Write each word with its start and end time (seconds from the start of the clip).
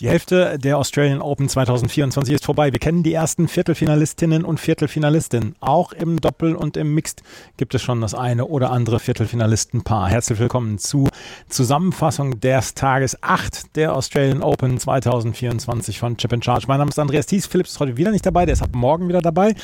Die 0.00 0.08
Hälfte 0.08 0.58
der 0.58 0.78
Australian 0.78 1.20
Open 1.20 1.46
2024 1.46 2.36
ist 2.36 2.46
vorbei. 2.46 2.72
Wir 2.72 2.78
kennen 2.78 3.02
die 3.02 3.12
ersten 3.12 3.48
Viertelfinalistinnen 3.48 4.46
und 4.46 4.58
Viertelfinalisten. 4.58 5.56
Auch 5.60 5.92
im 5.92 6.22
Doppel 6.22 6.56
und 6.56 6.78
im 6.78 6.94
Mixed 6.94 7.22
gibt 7.58 7.74
es 7.74 7.82
schon 7.82 8.00
das 8.00 8.14
eine 8.14 8.46
oder 8.46 8.70
andere 8.70 8.98
Viertelfinalistenpaar. 8.98 10.08
Herzlich 10.08 10.38
willkommen 10.38 10.78
zu 10.78 11.06
Zusammenfassung 11.50 12.40
des 12.40 12.72
Tages 12.72 13.22
8 13.22 13.76
der 13.76 13.94
Australian 13.94 14.42
Open 14.42 14.80
2024 14.80 15.98
von 15.98 16.16
Chip 16.16 16.32
and 16.32 16.46
Charge. 16.46 16.64
Mein 16.66 16.78
Name 16.78 16.88
ist 16.88 16.98
Andreas 16.98 17.26
Thies. 17.26 17.46
Philipp 17.46 17.66
ist 17.66 17.78
heute 17.78 17.98
wieder 17.98 18.10
nicht 18.10 18.24
dabei. 18.24 18.46
Der 18.46 18.54
ist 18.54 18.62
ab 18.62 18.70
morgen 18.72 19.06
wieder 19.06 19.20
dabei. 19.20 19.54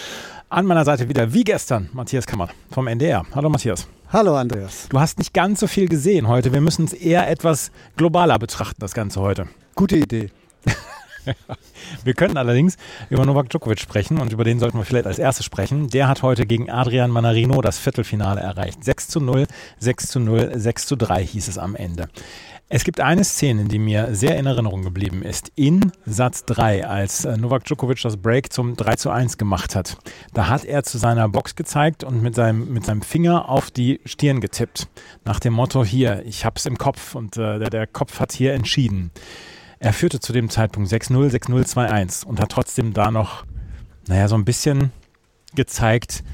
An 0.50 0.66
meiner 0.66 0.84
Seite 0.84 1.08
wieder 1.08 1.32
wie 1.32 1.44
gestern 1.44 1.88
Matthias 1.94 2.26
Kammer 2.26 2.50
vom 2.70 2.88
NDR. 2.88 3.24
Hallo 3.34 3.48
Matthias. 3.48 3.88
Hallo 4.12 4.36
Andreas. 4.36 4.86
Du 4.90 5.00
hast 5.00 5.18
nicht 5.18 5.32
ganz 5.32 5.60
so 5.60 5.66
viel 5.66 5.88
gesehen 5.88 6.28
heute. 6.28 6.52
Wir 6.52 6.60
müssen 6.60 6.84
es 6.84 6.92
eher 6.92 7.26
etwas 7.26 7.70
globaler 7.96 8.38
betrachten, 8.38 8.80
das 8.80 8.92
Ganze 8.92 9.22
heute. 9.22 9.48
Gute 9.76 9.98
Idee. 9.98 10.30
wir 12.04 12.14
können 12.14 12.38
allerdings 12.38 12.78
über 13.10 13.26
Novak 13.26 13.50
Djokovic 13.50 13.78
sprechen 13.78 14.18
und 14.18 14.32
über 14.32 14.42
den 14.42 14.58
sollten 14.58 14.78
wir 14.78 14.86
vielleicht 14.86 15.06
als 15.06 15.18
erstes 15.18 15.44
sprechen. 15.44 15.88
Der 15.90 16.08
hat 16.08 16.22
heute 16.22 16.46
gegen 16.46 16.70
Adrian 16.70 17.10
Manarino 17.10 17.60
das 17.60 17.78
Viertelfinale 17.78 18.40
erreicht. 18.40 18.82
6 18.82 19.08
zu 19.08 19.20
0, 19.20 19.46
6 19.78 20.08
zu 20.08 20.20
0, 20.20 20.52
6 20.54 20.86
zu 20.86 20.96
3 20.96 21.26
hieß 21.26 21.48
es 21.48 21.58
am 21.58 21.76
Ende. 21.76 22.08
Es 22.70 22.84
gibt 22.84 23.00
eine 23.00 23.22
Szene, 23.22 23.64
die 23.64 23.78
mir 23.78 24.14
sehr 24.14 24.38
in 24.38 24.46
Erinnerung 24.46 24.82
geblieben 24.82 25.22
ist. 25.22 25.52
In 25.56 25.92
Satz 26.06 26.46
3, 26.46 26.86
als 26.86 27.26
äh, 27.26 27.36
Novak 27.36 27.64
Djokovic 27.64 28.00
das 28.00 28.16
Break 28.16 28.54
zum 28.54 28.76
3 28.76 28.96
zu 28.96 29.10
1 29.10 29.36
gemacht 29.36 29.76
hat. 29.76 29.98
Da 30.32 30.48
hat 30.48 30.64
er 30.64 30.84
zu 30.84 30.96
seiner 30.96 31.28
Box 31.28 31.54
gezeigt 31.54 32.02
und 32.02 32.22
mit 32.22 32.34
seinem, 32.34 32.72
mit 32.72 32.86
seinem 32.86 33.02
Finger 33.02 33.50
auf 33.50 33.70
die 33.70 34.00
Stirn 34.06 34.40
getippt. 34.40 34.88
Nach 35.26 35.38
dem 35.38 35.52
Motto, 35.52 35.84
hier, 35.84 36.24
ich 36.24 36.46
hab's 36.46 36.64
im 36.64 36.78
Kopf 36.78 37.14
und 37.14 37.36
äh, 37.36 37.58
der, 37.58 37.68
der 37.68 37.86
Kopf 37.86 38.20
hat 38.20 38.32
hier 38.32 38.54
entschieden. 38.54 39.10
Er 39.78 39.92
führte 39.92 40.20
zu 40.20 40.32
dem 40.32 40.48
Zeitpunkt 40.48 40.90
6-0, 40.90 41.30
6-0, 41.30 41.66
2-1 41.66 42.24
und 42.24 42.40
hat 42.40 42.50
trotzdem 42.50 42.92
da 42.92 43.10
noch, 43.10 43.44
naja, 44.08 44.28
so 44.28 44.34
ein 44.34 44.44
bisschen 44.44 44.90
gezeigt, 45.54 46.24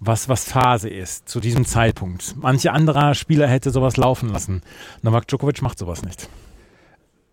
was, 0.00 0.28
was 0.28 0.44
Phase 0.44 0.88
ist 0.88 1.28
zu 1.28 1.40
diesem 1.40 1.64
Zeitpunkt. 1.64 2.34
Manche 2.36 2.72
anderer 2.72 3.14
Spieler 3.14 3.48
hätte 3.48 3.70
sowas 3.70 3.96
laufen 3.96 4.28
lassen. 4.28 4.62
Novak 5.02 5.26
Djokovic 5.28 5.62
macht 5.62 5.78
sowas 5.78 6.02
nicht. 6.02 6.28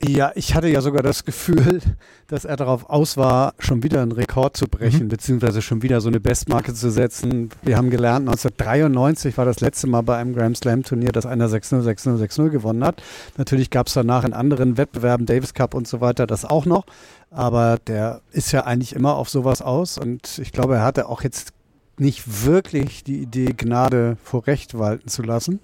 Ja, 0.04 0.32
ich 0.34 0.56
hatte 0.56 0.68
ja 0.68 0.82
sogar 0.82 1.04
das 1.04 1.26
Gefühl, 1.26 1.80
dass 2.28 2.46
er 2.46 2.56
darauf 2.56 2.90
aus 2.90 3.18
war, 3.18 3.54
schon 3.60 3.84
wieder 3.84 4.02
einen 4.02 4.12
Rekord 4.12 4.58
zu 4.58 4.66
brechen, 4.66 5.04
mhm. 5.04 5.10
beziehungsweise 5.10 5.62
schon 5.62 5.84
wieder 5.84 6.02
so 6.02 6.10
eine 6.10 6.20
Bestmarke 6.20 6.74
zu 6.74 6.90
setzen. 6.90 7.50
Wir 7.62 7.78
haben 7.78 7.90
gelernt, 7.90 8.28
1993 8.28 9.38
war 9.38 9.46
das 9.46 9.60
letzte 9.60 9.88
Mal 9.88 10.02
bei 10.02 10.18
einem 10.18 10.34
Grand 10.34 10.58
Slam 10.58 10.84
Turnier, 10.84 11.12
dass 11.12 11.26
einer 11.26 11.48
6-0, 11.48 11.84
6-0, 11.84 12.18
6-0 12.18 12.50
gewonnen 12.50 12.84
hat. 12.84 13.04
Natürlich 13.38 13.70
gab 13.70 13.88
es 13.88 13.94
danach 13.94 14.24
in 14.24 14.34
anderen 14.34 14.78
Wettbewerben, 14.78 15.26
Davis 15.26 15.54
Cup 15.54 15.76
und 15.76 15.88
so 15.88 16.02
weiter, 16.02 16.26
das 16.26 16.46
auch 16.46 16.66
noch. 16.66 16.86
Aber 17.30 17.78
der 17.86 18.22
ist 18.32 18.52
ja 18.52 18.66
eigentlich 18.66 18.96
immer 18.96 19.16
auf 19.16 19.30
sowas 19.30 19.62
aus 19.62 19.98
und 19.98 20.40
ich 20.40 20.52
glaube, 20.52 20.76
er 20.76 20.84
hatte 20.84 21.08
auch 21.10 21.22
jetzt 21.22 21.54
nicht 21.98 22.46
wirklich 22.46 23.04
die 23.04 23.22
Idee, 23.22 23.54
Gnade 23.56 24.18
vor 24.24 24.48
Recht 24.48 24.78
walten 24.78 25.08
zu 25.10 25.22
lassen 25.22 25.60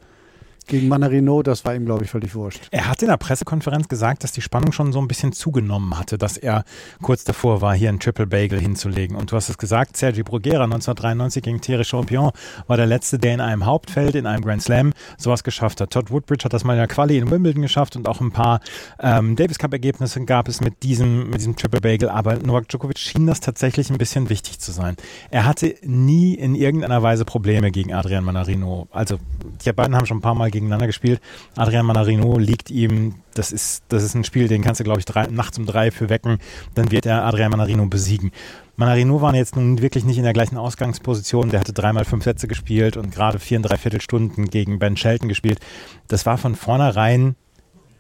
gegen 0.67 0.87
Manarino, 0.87 1.41
das 1.43 1.65
war 1.65 1.75
ihm, 1.75 1.85
glaube 1.85 2.03
ich, 2.03 2.09
völlig 2.09 2.35
wurscht. 2.35 2.67
Er 2.71 2.87
hat 2.87 3.01
in 3.01 3.07
der 3.07 3.17
Pressekonferenz 3.17 3.87
gesagt, 3.87 4.23
dass 4.23 4.31
die 4.31 4.41
Spannung 4.41 4.71
schon 4.71 4.91
so 4.91 4.99
ein 4.99 5.07
bisschen 5.07 5.33
zugenommen 5.33 5.97
hatte, 5.97 6.17
dass 6.17 6.37
er 6.37 6.63
kurz 7.01 7.23
davor 7.23 7.61
war, 7.61 7.75
hier 7.75 7.89
einen 7.89 7.99
Triple 7.99 8.27
Bagel 8.27 8.59
hinzulegen. 8.59 9.15
Und 9.15 9.31
du 9.31 9.35
hast 9.35 9.49
es 9.49 9.57
gesagt, 9.57 9.97
Sergi 9.97 10.23
Bruguera 10.23 10.65
1993 10.65 11.43
gegen 11.43 11.61
Thierry 11.61 11.85
Champion 11.85 12.31
war 12.67 12.77
der 12.77 12.85
Letzte, 12.85 13.17
der 13.17 13.33
in 13.33 13.41
einem 13.41 13.65
Hauptfeld, 13.65 14.15
in 14.15 14.25
einem 14.25 14.43
Grand 14.43 14.61
Slam 14.61 14.93
sowas 15.17 15.43
geschafft 15.43 15.81
hat. 15.81 15.91
Todd 15.91 16.11
Woodbridge 16.11 16.43
hat 16.45 16.53
das 16.53 16.63
mal 16.63 16.73
in 16.73 16.79
der 16.79 16.87
Quali 16.87 17.17
in 17.17 17.31
Wimbledon 17.31 17.61
geschafft 17.61 17.95
und 17.95 18.07
auch 18.07 18.21
ein 18.21 18.31
paar 18.31 18.59
ähm, 18.99 19.35
Davis 19.35 19.59
Cup 19.59 19.73
Ergebnisse 19.73 20.23
gab 20.25 20.47
es 20.47 20.61
mit 20.61 20.83
diesem, 20.83 21.29
mit 21.29 21.39
diesem 21.39 21.55
Triple 21.55 21.81
Bagel. 21.81 22.09
Aber 22.09 22.35
Novak 22.35 22.67
Djokovic 22.67 22.99
schien 22.99 23.25
das 23.27 23.39
tatsächlich 23.39 23.89
ein 23.89 23.97
bisschen 23.97 24.29
wichtig 24.29 24.59
zu 24.59 24.71
sein. 24.71 24.95
Er 25.31 25.45
hatte 25.45 25.75
nie 25.83 26.33
in 26.35 26.55
irgendeiner 26.55 27.01
Weise 27.03 27.25
Probleme 27.25 27.71
gegen 27.71 27.93
Adrian 27.93 28.23
Manarino. 28.23 28.87
Also 28.91 29.17
die 29.63 29.71
beiden 29.71 29.95
haben 29.95 30.05
schon 30.05 30.17
ein 30.17 30.21
paar 30.21 30.35
Mal 30.35 30.51
gegeneinander 30.57 30.87
gespielt. 30.87 31.21
Adrian 31.55 31.85
Manarino 31.85 32.37
liegt 32.37 32.69
ihm, 32.69 33.15
das 33.33 33.51
ist, 33.51 33.83
das 33.89 34.03
ist 34.03 34.15
ein 34.15 34.23
Spiel, 34.23 34.47
den 34.47 34.61
kannst 34.61 34.79
du, 34.79 34.83
glaube 34.83 34.99
ich, 34.99 35.05
drei, 35.05 35.27
nachts 35.27 35.57
um 35.57 35.65
drei 35.65 35.91
für 35.91 36.09
wecken, 36.09 36.39
dann 36.75 36.91
wird 36.91 37.05
er 37.05 37.23
Adrian 37.23 37.51
Manarino 37.51 37.85
besiegen. 37.85 38.31
Manarino 38.75 39.21
war 39.21 39.33
jetzt 39.33 39.55
nun 39.55 39.81
wirklich 39.81 40.05
nicht 40.05 40.17
in 40.17 40.23
der 40.23 40.33
gleichen 40.33 40.57
Ausgangsposition. 40.57 41.49
Der 41.49 41.59
hatte 41.59 41.73
dreimal 41.73 42.05
fünf 42.05 42.23
Sätze 42.23 42.47
gespielt 42.47 42.95
und 42.95 43.11
gerade 43.11 43.39
vier 43.39 43.57
und 43.57 43.63
dreiviertel 43.63 44.01
Stunden 44.01 44.45
gegen 44.49 44.77
Ben 44.77 44.97
Shelton 44.97 45.29
gespielt. 45.29 45.59
Das 46.07 46.27
war 46.27 46.37
von 46.37 46.55
vornherein, 46.55 47.35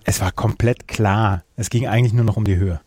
es 0.03 0.21
war 0.21 0.31
komplett 0.31 0.87
klar. 0.87 1.43
Es 1.55 1.69
ging 1.69 1.87
eigentlich 1.87 2.13
nur 2.13 2.25
noch 2.25 2.37
um 2.37 2.45
die 2.45 2.57
Höhe. 2.57 2.79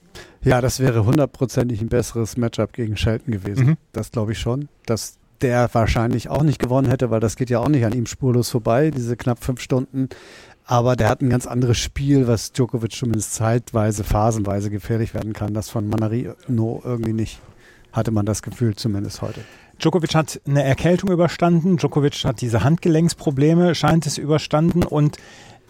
Ja, 0.43 0.61
das 0.61 0.81
wäre 0.81 1.05
hundertprozentig 1.05 1.81
ein 1.81 1.89
besseres 1.89 2.37
Matchup 2.37 2.73
gegen 2.73 2.97
Shelton 2.97 3.33
gewesen. 3.33 3.67
Mhm. 3.67 3.77
Das 3.93 4.11
glaube 4.11 4.33
ich 4.33 4.39
schon. 4.39 4.69
Das 4.87 5.19
der 5.43 5.69
wahrscheinlich 5.73 6.29
auch 6.29 6.43
nicht 6.43 6.59
gewonnen 6.59 6.89
hätte, 6.89 7.11
weil 7.11 7.21
das 7.21 7.37
geht 7.37 7.51
ja 7.51 7.59
auch 7.61 7.69
nicht 7.69 7.85
an 7.85 7.93
ihm 7.93 8.07
spurlos 8.07 8.51
vorbei, 8.51 8.91
diese 8.91 9.17
knapp 9.17 9.43
fünf 9.43 9.61
Stunden. 9.61 10.09
Aber 10.65 10.95
der 10.95 11.09
hat 11.09 11.21
ein 11.21 11.31
ganz 11.31 11.47
anderes 11.47 11.79
Spiel, 11.79 12.29
was 12.29 12.53
Djokovic 12.53 12.93
zumindest 12.93 13.35
zeitweise, 13.35 14.05
phasenweise 14.05 14.71
gefährlich 14.71 15.15
werden 15.15 15.33
kann. 15.33 15.53
Das 15.53 15.69
von 15.69 15.89
Manarino 15.89 16.81
irgendwie 16.85 17.13
nicht, 17.13 17.41
hatte 17.93 18.13
man 18.13 18.25
das 18.25 18.43
Gefühl 18.43 18.77
zumindest 18.77 19.21
heute. 19.21 19.41
Djokovic 19.81 20.15
hat 20.15 20.41
eine 20.47 20.63
Erkältung 20.63 21.11
überstanden. 21.11 21.77
Djokovic 21.77 22.25
hat 22.25 22.41
diese 22.41 22.63
Handgelenksprobleme, 22.63 23.75
scheint 23.75 24.07
es 24.07 24.19
überstanden 24.19 24.83
und 24.83 25.17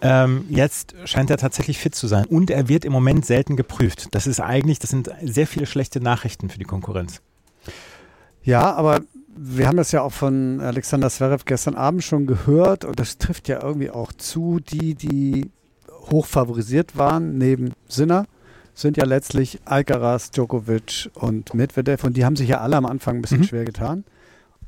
ähm, 0.01 0.45
jetzt 0.49 0.95
scheint 1.05 1.29
er 1.29 1.37
tatsächlich 1.37 1.77
fit 1.77 1.95
zu 1.95 2.07
sein. 2.07 2.25
Und 2.25 2.49
er 2.49 2.67
wird 2.67 2.85
im 2.85 2.91
Moment 2.91 3.25
selten 3.25 3.55
geprüft. 3.55 4.09
Das 4.11 4.27
ist 4.27 4.39
eigentlich, 4.39 4.79
das 4.79 4.89
sind 4.89 5.09
sehr 5.23 5.47
viele 5.47 5.65
schlechte 5.65 6.01
Nachrichten 6.01 6.49
für 6.49 6.59
die 6.59 6.65
Konkurrenz. 6.65 7.21
Ja, 8.43 8.73
aber 8.73 9.01
wir 9.43 9.67
haben 9.67 9.77
das 9.77 9.91
ja 9.91 10.01
auch 10.03 10.11
von 10.11 10.59
Alexander 10.59 11.09
Zverev 11.09 11.45
gestern 11.45 11.73
Abend 11.73 12.03
schon 12.03 12.27
gehört 12.27 12.85
und 12.85 12.99
das 12.99 13.17
trifft 13.17 13.47
ja 13.47 13.63
irgendwie 13.63 13.89
auch 13.89 14.13
zu. 14.13 14.59
Die, 14.59 14.93
die 14.93 15.49
hoch 16.11 16.27
favorisiert 16.27 16.95
waren, 16.95 17.39
neben 17.39 17.71
Sinner, 17.87 18.25
sind 18.75 18.97
ja 18.97 19.05
letztlich 19.05 19.59
Alcaraz, 19.65 20.29
Djokovic 20.29 21.09
und 21.15 21.55
Medvedev 21.55 22.03
und 22.03 22.17
die 22.17 22.23
haben 22.23 22.35
sich 22.35 22.49
ja 22.49 22.61
alle 22.61 22.77
am 22.77 22.85
Anfang 22.85 23.15
ein 23.15 23.21
bisschen 23.23 23.39
mhm. 23.39 23.45
schwer 23.45 23.65
getan. 23.65 24.03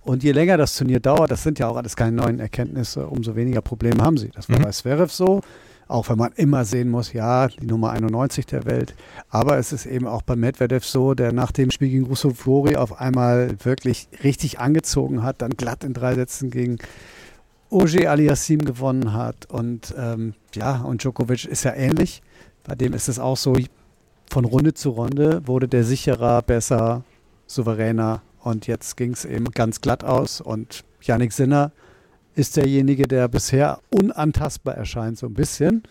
Und 0.02 0.24
je 0.24 0.32
länger 0.32 0.58
das 0.58 0.76
Turnier 0.76 1.00
dauert, 1.00 1.30
das 1.30 1.44
sind 1.44 1.60
ja 1.60 1.68
auch 1.68 1.78
alles 1.78 1.96
keine 1.96 2.14
neuen 2.14 2.40
Erkenntnisse, 2.40 3.08
umso 3.08 3.36
weniger 3.36 3.62
Probleme 3.62 4.04
haben 4.04 4.18
sie. 4.18 4.30
Das 4.30 4.50
war 4.50 4.58
mhm. 4.58 4.64
bei 4.64 4.72
Zverev 4.72 5.14
so. 5.14 5.42
Auch 5.88 6.10
wenn 6.10 6.18
man 6.18 6.32
immer 6.34 6.66
sehen 6.66 6.90
muss, 6.90 7.14
ja, 7.14 7.48
die 7.48 7.66
Nummer 7.66 7.92
91 7.92 8.46
der 8.46 8.66
Welt. 8.66 8.96
Aber 9.30 9.58
es 9.58 9.74
ist 9.74 9.86
eben 9.86 10.08
auch 10.08 10.22
bei 10.22 10.36
Medvedev 10.36 10.86
so, 10.86 11.14
der 11.14 11.32
nach 11.34 11.52
dem 11.52 11.72
Spiel 11.72 11.90
gegen 11.90 12.06
Russo 12.06 12.32
Flori 12.32 12.76
auf 12.76 13.00
einmal 13.00 13.56
wirklich 13.64 14.08
richtig 14.24 14.60
angezogen 14.60 15.24
hat, 15.24 15.42
dann 15.42 15.52
glatt 15.52 15.84
in 15.84 15.94
drei 15.94 16.16
Sätzen 16.16 16.50
gegen 16.50 16.78
Oje 17.70 18.10
Aliassim 18.10 18.60
gewonnen 18.60 19.14
hat. 19.14 19.48
Und 19.48 19.94
ähm, 19.98 20.36
ja, 20.54 20.82
und 20.82 21.04
Djokovic 21.04 21.46
ist 21.46 21.64
ja 21.64 21.74
ähnlich. 21.74 22.22
Bei 22.64 22.76
dem 22.76 22.94
ist 22.94 23.10
es 23.10 23.20
auch 23.20 23.38
so, 23.38 23.56
von 24.30 24.46
Runde 24.46 24.74
zu 24.74 24.92
Runde 24.92 25.46
wurde 25.46 25.68
der 25.68 25.84
sicherer, 25.84 26.42
besser, 26.42 27.04
souveräner. 27.46 28.22
Und 28.40 28.68
jetzt 28.68 28.98
ging 28.98 29.14
es 29.14 29.26
eben 29.26 29.46
ganz 29.52 29.82
glatt 29.82 30.04
aus. 30.04 30.40
Und 30.40 30.84
Yannick 31.02 31.34
Sinner 31.34 31.72
ist 32.36 32.58
derjenige, 32.58 33.08
der 33.08 33.28
bisher 33.28 33.80
unantastbar 33.90 34.76
erscheint, 34.76 35.18
so 35.18 35.28
ein 35.28 35.34
bisschen. 35.34 35.84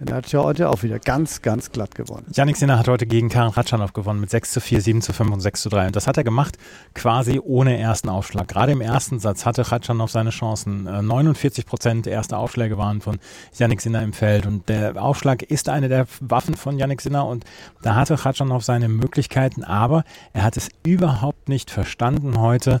Denn 0.00 0.08
er 0.08 0.16
hat 0.16 0.32
ja 0.32 0.42
heute 0.42 0.70
auch 0.70 0.82
wieder 0.82 0.98
ganz, 0.98 1.42
ganz 1.42 1.72
glatt 1.72 1.94
gewonnen. 1.94 2.24
Janik 2.32 2.56
Sinner 2.56 2.78
hat 2.78 2.88
heute 2.88 3.06
gegen 3.06 3.28
Karen 3.28 3.50
Ratschanow 3.50 3.92
gewonnen 3.92 4.18
mit 4.18 4.30
6 4.30 4.52
zu 4.52 4.60
4, 4.60 4.80
7 4.80 5.02
zu 5.02 5.12
5 5.12 5.30
und 5.30 5.40
6 5.40 5.60
zu 5.60 5.68
3. 5.68 5.88
Und 5.88 5.96
das 5.96 6.06
hat 6.06 6.16
er 6.16 6.24
gemacht 6.24 6.56
quasi 6.94 7.38
ohne 7.38 7.78
ersten 7.78 8.08
Aufschlag. 8.08 8.48
Gerade 8.48 8.72
im 8.72 8.80
ersten 8.80 9.18
Satz 9.18 9.44
hatte 9.44 9.70
Ratschanow 9.70 10.10
seine 10.10 10.30
Chancen. 10.30 10.84
49 10.84 11.64
äh, 11.64 11.68
Prozent 11.68 12.06
erste 12.06 12.38
Aufschläge 12.38 12.78
waren 12.78 13.02
von 13.02 13.18
Janik 13.58 13.82
Sinner 13.82 14.02
im 14.02 14.14
Feld. 14.14 14.46
Und 14.46 14.70
der 14.70 15.02
Aufschlag 15.02 15.42
ist 15.42 15.68
eine 15.68 15.90
der 15.90 16.06
Waffen 16.20 16.54
von 16.54 16.78
Janik 16.78 17.02
Sinner. 17.02 17.26
Und 17.26 17.44
da 17.82 17.94
hatte 17.94 18.24
Ratschanow 18.24 18.64
seine 18.64 18.88
Möglichkeiten. 18.88 19.64
Aber 19.64 20.04
er 20.32 20.44
hat 20.44 20.56
es 20.56 20.70
überhaupt 20.82 21.50
nicht 21.50 21.70
verstanden 21.70 22.40
heute, 22.40 22.80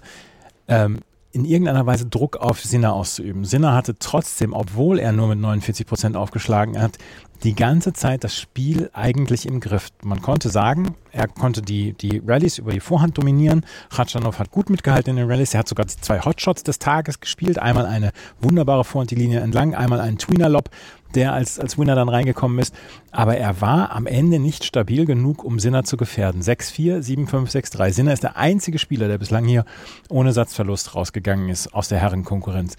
ähm, 0.68 1.00
in 1.32 1.44
irgendeiner 1.44 1.86
Weise 1.86 2.06
Druck 2.06 2.36
auf 2.36 2.60
Sinner 2.60 2.92
auszuüben. 2.92 3.44
Sinner 3.44 3.74
hatte 3.74 3.94
trotzdem, 3.98 4.52
obwohl 4.52 4.98
er 4.98 5.12
nur 5.12 5.28
mit 5.28 5.38
49 5.38 5.86
Prozent 5.86 6.16
aufgeschlagen 6.16 6.80
hat, 6.80 6.98
die 7.42 7.54
ganze 7.54 7.92
Zeit 7.92 8.22
das 8.22 8.36
Spiel 8.36 8.90
eigentlich 8.92 9.46
im 9.46 9.60
Griff. 9.60 9.88
Man 10.02 10.20
konnte 10.20 10.50
sagen, 10.50 10.94
er 11.10 11.26
konnte 11.26 11.62
die, 11.62 11.94
die 11.94 12.22
Rallyes 12.26 12.58
über 12.58 12.72
die 12.72 12.80
Vorhand 12.80 13.16
dominieren. 13.16 13.64
Khachanov 13.88 14.38
hat 14.38 14.50
gut 14.50 14.68
mitgehalten 14.68 15.10
in 15.10 15.16
den 15.16 15.30
Rallyes. 15.30 15.54
Er 15.54 15.60
hat 15.60 15.68
sogar 15.68 15.86
zwei 15.86 16.20
Hotshots 16.20 16.64
des 16.64 16.78
Tages 16.78 17.20
gespielt. 17.20 17.58
Einmal 17.58 17.86
eine 17.86 18.12
wunderbare 18.40 18.84
Vorhand 18.84 19.10
die 19.10 19.16
Linie 19.16 19.40
entlang, 19.40 19.74
einmal 19.74 20.00
einen 20.00 20.18
Tweener-Lob, 20.18 20.68
der 21.14 21.32
als, 21.32 21.58
als 21.58 21.78
Winner 21.78 21.94
dann 21.94 22.10
reingekommen 22.10 22.58
ist. 22.58 22.74
Aber 23.10 23.36
er 23.36 23.60
war 23.60 23.92
am 23.92 24.06
Ende 24.06 24.38
nicht 24.38 24.64
stabil 24.64 25.06
genug, 25.06 25.42
um 25.42 25.58
Sinner 25.58 25.84
zu 25.84 25.96
gefährden. 25.96 26.42
6-4, 26.42 26.98
7-5, 26.98 27.50
6-3. 27.50 27.92
Sinner 27.92 28.12
ist 28.12 28.22
der 28.22 28.36
einzige 28.36 28.78
Spieler, 28.78 29.08
der 29.08 29.18
bislang 29.18 29.46
hier 29.46 29.64
ohne 30.10 30.32
Satzverlust 30.32 30.94
rausgegangen 30.94 31.48
ist 31.48 31.72
aus 31.74 31.88
der 31.88 31.98
Herrenkonkurrenz. 31.98 32.76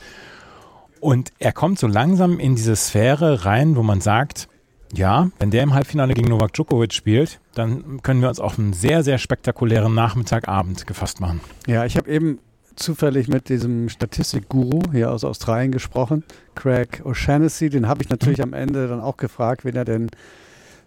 Und 1.00 1.32
er 1.40 1.52
kommt 1.52 1.80
so 1.80 1.88
langsam 1.88 2.40
in 2.40 2.56
diese 2.56 2.76
Sphäre 2.76 3.44
rein, 3.44 3.76
wo 3.76 3.82
man 3.82 4.02
sagt, 4.02 4.48
ja, 4.94 5.30
wenn 5.40 5.52
der 5.52 5.64
im 5.64 5.74
Halbfinale 5.74 6.14
gegen 6.14 6.30
Novak 6.30 6.54
Djokovic 6.54 6.94
spielt, 6.94 7.40
dann 7.56 8.02
können 8.02 8.22
wir 8.22 8.30
uns 8.30 8.40
auf 8.40 8.58
einen 8.58 8.74
sehr, 8.74 9.04
sehr 9.04 9.18
spektakulären 9.18 9.94
Nachmittagabend 9.94 10.88
gefasst 10.88 11.20
machen. 11.20 11.42
Ja, 11.68 11.86
ich 11.86 11.98
habe 11.98 12.10
eben 12.10 12.40
zufällig 12.76 13.28
mit 13.28 13.50
diesem 13.50 13.90
Statistikguru 13.90 14.82
hier 14.92 15.12
aus 15.12 15.24
Australien 15.24 15.72
gesprochen, 15.72 16.24
Craig 16.56 17.02
O'Shaughnessy. 17.06 17.70
Den 17.70 17.88
habe 17.88 18.04
ich 18.04 18.10
natürlich 18.10 18.40
mhm. 18.40 18.46
am 18.46 18.54
Ende 18.54 18.88
dann 18.88 19.02
auch 19.02 19.18
gefragt, 19.18 19.66
wen 19.66 19.76
er 19.76 19.86
denn 19.86 20.10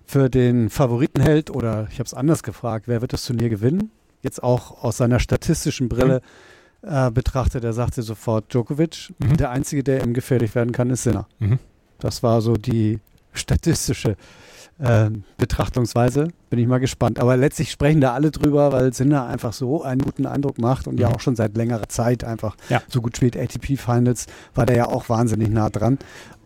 für 0.04 0.28
den 0.28 0.70
Favoriten 0.70 1.20
hält. 1.20 1.50
Oder 1.50 1.88
ich 1.90 1.98
habe 1.98 2.06
es 2.06 2.14
anders 2.14 2.42
gefragt, 2.42 2.88
wer 2.88 3.00
wird 3.00 3.12
das 3.12 3.24
Turnier 3.24 3.48
gewinnen? 3.48 3.90
Jetzt 4.22 4.42
auch 4.42 4.82
aus 4.82 4.96
seiner 4.96 5.20
statistischen 5.20 5.88
Brille 5.88 6.20
mhm. 6.82 6.88
äh, 6.88 7.10
betrachtet. 7.10 7.64
Er 7.64 7.72
sagte 7.72 8.02
sofort 8.02 8.52
Djokovic. 8.52 9.12
Mhm. 9.18 9.36
Der 9.36 9.50
Einzige, 9.50 9.84
der 9.84 10.02
ihm 10.02 10.14
gefährlich 10.14 10.54
werden 10.54 10.72
kann, 10.72 10.90
ist 10.90 11.04
Sinner. 11.04 11.26
Mhm. 11.38 11.58
Das 11.98 12.22
war 12.22 12.40
so 12.40 12.54
die 12.54 12.98
statistische 13.34 14.16
äh, 14.78 15.10
Betrachtungsweise. 15.36 16.28
Bin 16.50 16.58
ich 16.58 16.66
mal 16.66 16.78
gespannt. 16.78 17.18
Aber 17.18 17.36
letztlich 17.36 17.70
sprechen 17.70 18.00
da 18.00 18.12
alle 18.12 18.30
drüber, 18.30 18.72
weil 18.72 18.92
Sinner 18.92 19.26
einfach 19.26 19.52
so 19.52 19.82
einen 19.82 20.00
guten 20.00 20.26
Eindruck 20.26 20.58
macht 20.58 20.86
und 20.86 20.94
mhm. 20.94 21.00
ja 21.00 21.08
auch 21.08 21.20
schon 21.20 21.36
seit 21.36 21.56
längerer 21.56 21.88
Zeit 21.88 22.24
einfach 22.24 22.56
ja. 22.68 22.82
so 22.88 23.00
gut 23.00 23.16
spielt. 23.16 23.36
ATP 23.36 23.76
Finals 23.76 24.26
war 24.54 24.66
der 24.66 24.76
ja 24.76 24.86
auch 24.86 25.08
wahnsinnig 25.08 25.48
nah 25.48 25.70
dran. 25.70 25.98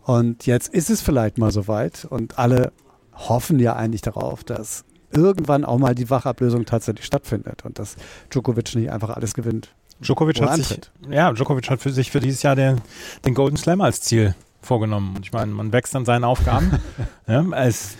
Und 0.03 0.45
jetzt 0.45 0.73
ist 0.73 0.89
es 0.89 1.01
vielleicht 1.01 1.37
mal 1.37 1.51
soweit 1.51 2.05
und 2.05 2.39
alle 2.39 2.71
hoffen 3.13 3.59
ja 3.59 3.75
eigentlich 3.75 4.01
darauf, 4.01 4.43
dass 4.43 4.85
irgendwann 5.11 5.65
auch 5.65 5.77
mal 5.77 5.95
die 5.95 6.09
Wachablösung 6.09 6.65
tatsächlich 6.65 7.05
stattfindet 7.05 7.65
und 7.65 7.79
dass 7.79 7.95
Djokovic 8.31 8.75
nicht 8.75 8.91
einfach 8.91 9.09
alles 9.09 9.33
gewinnt. 9.33 9.69
Djokovic 10.01 10.39
hat 10.41 10.55
sich, 10.55 10.79
ja, 11.09 11.33
Djokovic 11.33 11.69
hat 11.69 11.81
für 11.81 11.91
sich 11.91 12.11
für 12.11 12.21
dieses 12.21 12.41
Jahr 12.41 12.55
den, 12.55 12.81
den 13.25 13.33
Golden 13.33 13.57
Slam 13.57 13.81
als 13.81 14.01
Ziel 14.01 14.35
vorgenommen. 14.61 15.17
Ich 15.23 15.31
meine, 15.31 15.51
man 15.51 15.71
wächst 15.71 15.95
an 15.95 16.05
seinen 16.05 16.23
Aufgaben. 16.23 16.79
ja, 17.27 17.43
es, 17.53 17.97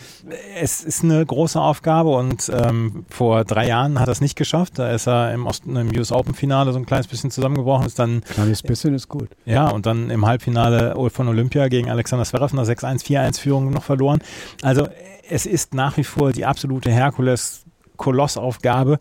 es, 0.60 0.84
ist 0.84 1.04
eine 1.04 1.26
große 1.26 1.60
Aufgabe 1.60 2.10
und 2.10 2.52
ähm, 2.54 3.06
vor 3.10 3.46
drei 3.46 3.68
Jahren 3.68 4.00
hat 4.00 4.08
er 4.08 4.12
es 4.12 4.22
nicht 4.22 4.36
geschafft. 4.36 4.78
Da 4.78 4.92
ist 4.92 5.08
er 5.08 5.34
im, 5.34 5.46
Osten, 5.46 5.76
im 5.76 5.90
US 5.98 6.12
Open 6.12 6.34
Finale 6.34 6.74
so 6.74 6.80
ein 6.80 6.86
kleines 6.86 7.08
bisschen 7.08 7.32
zusammengebrochen. 7.32 7.86
Ist 7.86 8.00
dann, 8.00 8.22
kleines 8.22 8.62
bisschen 8.62 8.94
ist 8.94 9.08
gut. 9.08 9.30
Ja, 9.46 9.70
und 9.70 9.86
dann 9.86 10.10
im 10.10 10.26
Halbfinale 10.26 10.96
von 11.10 11.28
Olympia 11.28 11.68
gegen 11.70 11.90
Alexander 11.90 12.26
Zverev 12.26 12.52
in 12.52 12.64
der 12.64 12.66
6-1, 12.66 13.06
4-1 13.06 13.40
Führung 13.40 13.72
noch 13.72 13.84
verloren. 13.84 14.20
Also 14.62 14.88
es 15.30 15.46
ist 15.46 15.74
nach 15.74 15.98
wie 15.98 16.04
vor 16.04 16.32
die 16.32 16.46
absolute 16.46 16.92
Herkules 16.92 17.66
Kolossaufgabe. 18.00 18.98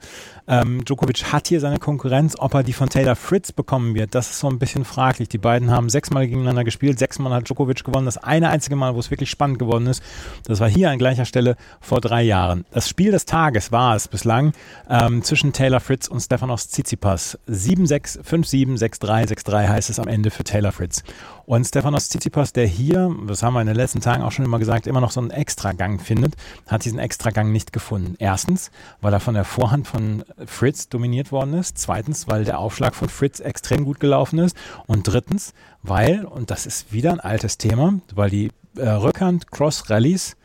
Ähm, 0.46 0.84
Djokovic 0.84 1.32
hat 1.32 1.48
hier 1.48 1.60
seine 1.60 1.78
Konkurrenz. 1.78 2.36
Ob 2.38 2.52
er 2.52 2.62
die 2.62 2.74
von 2.74 2.90
Taylor 2.90 3.16
Fritz 3.16 3.52
bekommen 3.52 3.94
wird, 3.94 4.14
das 4.14 4.30
ist 4.30 4.40
so 4.40 4.50
ein 4.50 4.58
bisschen 4.58 4.84
fraglich. 4.84 5.30
Die 5.30 5.38
beiden 5.38 5.70
haben 5.70 5.88
sechsmal 5.88 6.26
gegeneinander 6.26 6.64
gespielt. 6.64 6.98
Sechsmal 6.98 7.32
hat 7.32 7.48
Djokovic 7.48 7.84
gewonnen. 7.84 8.04
Das 8.04 8.18
eine 8.18 8.50
einzige 8.50 8.76
Mal, 8.76 8.94
wo 8.94 8.98
es 8.98 9.10
wirklich 9.10 9.30
spannend 9.30 9.58
geworden 9.58 9.86
ist, 9.86 10.02
das 10.44 10.60
war 10.60 10.68
hier 10.68 10.90
an 10.90 10.98
gleicher 10.98 11.24
Stelle 11.24 11.56
vor 11.80 12.00
drei 12.00 12.22
Jahren. 12.22 12.66
Das 12.72 12.88
Spiel 12.88 13.12
des 13.12 13.24
Tages 13.24 13.72
war 13.72 13.94
es 13.94 14.08
bislang 14.08 14.52
ähm, 14.90 15.22
zwischen 15.22 15.52
Taylor 15.52 15.80
Fritz 15.80 16.08
und 16.08 16.20
Stefanos 16.20 16.68
Tsitsipas. 16.68 17.38
7-6, 17.48 18.22
5-7, 18.22 18.78
6-3, 18.78 19.28
6-3 19.28 19.68
heißt 19.68 19.90
es 19.90 19.98
am 19.98 20.08
Ende 20.08 20.30
für 20.30 20.44
Taylor 20.44 20.72
Fritz. 20.72 21.04
Und 21.48 21.64
Stefanos 21.64 22.10
Tsitsipas, 22.10 22.52
der 22.52 22.66
hier, 22.66 23.10
das 23.26 23.42
haben 23.42 23.54
wir 23.54 23.62
in 23.62 23.68
den 23.68 23.76
letzten 23.76 24.02
Tagen 24.02 24.22
auch 24.22 24.32
schon 24.32 24.44
immer 24.44 24.58
gesagt, 24.58 24.86
immer 24.86 25.00
noch 25.00 25.10
so 25.10 25.20
einen 25.20 25.30
Extragang 25.30 25.98
findet, 25.98 26.34
hat 26.66 26.84
diesen 26.84 26.98
Extragang 26.98 27.52
nicht 27.52 27.72
gefunden. 27.72 28.16
Erstens, 28.18 28.70
weil 29.00 29.12
er 29.12 29.20
von 29.20 29.35
der 29.35 29.44
Vorhand 29.44 29.87
von 29.87 30.25
Fritz 30.46 30.88
dominiert 30.88 31.32
worden 31.32 31.55
ist. 31.55 31.79
Zweitens, 31.79 32.29
weil 32.29 32.44
der 32.44 32.58
Aufschlag 32.58 32.94
von 32.94 33.08
Fritz 33.08 33.40
extrem 33.40 33.85
gut 33.85 34.00
gelaufen 34.00 34.38
ist. 34.38 34.56
Und 34.87 35.06
drittens, 35.06 35.52
weil, 35.82 36.25
und 36.25 36.50
das 36.50 36.67
ist 36.67 36.93
wieder 36.93 37.12
ein 37.12 37.20
altes 37.20 37.58
Thema, 37.58 38.00
weil 38.14 38.31
die 38.31 38.50
äh, 38.76 38.88
Rückhand-Cross-Rallies 38.88 40.37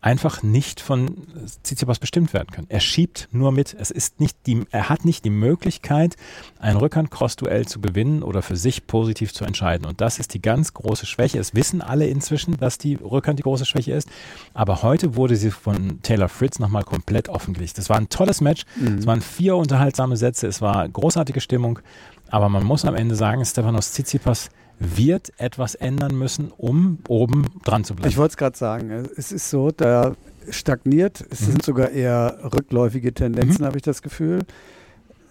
einfach 0.00 0.42
nicht 0.42 0.80
von 0.80 1.26
Tsitsipas 1.62 1.98
bestimmt 1.98 2.32
werden 2.32 2.50
können. 2.52 2.66
Er 2.68 2.80
schiebt 2.80 3.28
nur 3.32 3.50
mit. 3.50 3.74
Es 3.78 3.90
ist 3.90 4.20
nicht 4.20 4.36
die, 4.46 4.62
er 4.70 4.88
hat 4.88 5.04
nicht 5.04 5.24
die 5.24 5.30
Möglichkeit, 5.30 6.16
ein 6.58 6.76
Rückhand-Cross-Duell 6.76 7.66
zu 7.66 7.80
gewinnen 7.80 8.22
oder 8.22 8.42
für 8.42 8.56
sich 8.56 8.86
positiv 8.86 9.32
zu 9.32 9.44
entscheiden. 9.44 9.86
Und 9.86 10.00
das 10.00 10.18
ist 10.18 10.34
die 10.34 10.42
ganz 10.42 10.74
große 10.74 11.06
Schwäche. 11.06 11.38
Es 11.38 11.54
wissen 11.54 11.80
alle 11.80 12.06
inzwischen, 12.06 12.56
dass 12.56 12.78
die 12.78 12.94
Rückhand 12.94 13.38
die 13.38 13.42
große 13.42 13.64
Schwäche 13.64 13.92
ist. 13.92 14.08
Aber 14.54 14.82
heute 14.82 15.16
wurde 15.16 15.36
sie 15.36 15.50
von 15.50 16.00
Taylor 16.02 16.28
Fritz 16.28 16.58
nochmal 16.58 16.84
komplett 16.84 17.28
offengelegt. 17.28 17.78
Das 17.78 17.88
war 17.88 17.96
ein 17.96 18.08
tolles 18.08 18.40
Match. 18.40 18.64
Mhm. 18.76 18.98
Es 18.98 19.06
waren 19.06 19.22
vier 19.22 19.56
unterhaltsame 19.56 20.16
Sätze. 20.16 20.46
Es 20.46 20.60
war 20.60 20.88
großartige 20.88 21.40
Stimmung. 21.40 21.80
Aber 22.28 22.48
man 22.48 22.64
muss 22.64 22.84
am 22.84 22.94
Ende 22.94 23.14
sagen, 23.14 23.44
Stefanos 23.44 23.92
Tsitsipas 23.92 24.50
wird 24.78 25.32
etwas 25.38 25.74
ändern 25.74 26.16
müssen, 26.16 26.52
um 26.56 26.98
oben 27.08 27.46
dran 27.64 27.84
zu 27.84 27.94
bleiben. 27.94 28.08
Ich 28.08 28.16
wollte 28.16 28.32
es 28.32 28.36
gerade 28.36 28.58
sagen. 28.58 28.90
Es 29.16 29.32
ist 29.32 29.50
so, 29.50 29.70
da 29.70 30.14
stagniert. 30.50 31.24
Es 31.30 31.40
mhm. 31.42 31.44
sind 31.46 31.62
sogar 31.64 31.90
eher 31.90 32.38
rückläufige 32.42 33.12
Tendenzen, 33.12 33.62
mhm. 33.62 33.66
habe 33.66 33.76
ich 33.78 33.82
das 33.82 34.02
Gefühl. 34.02 34.40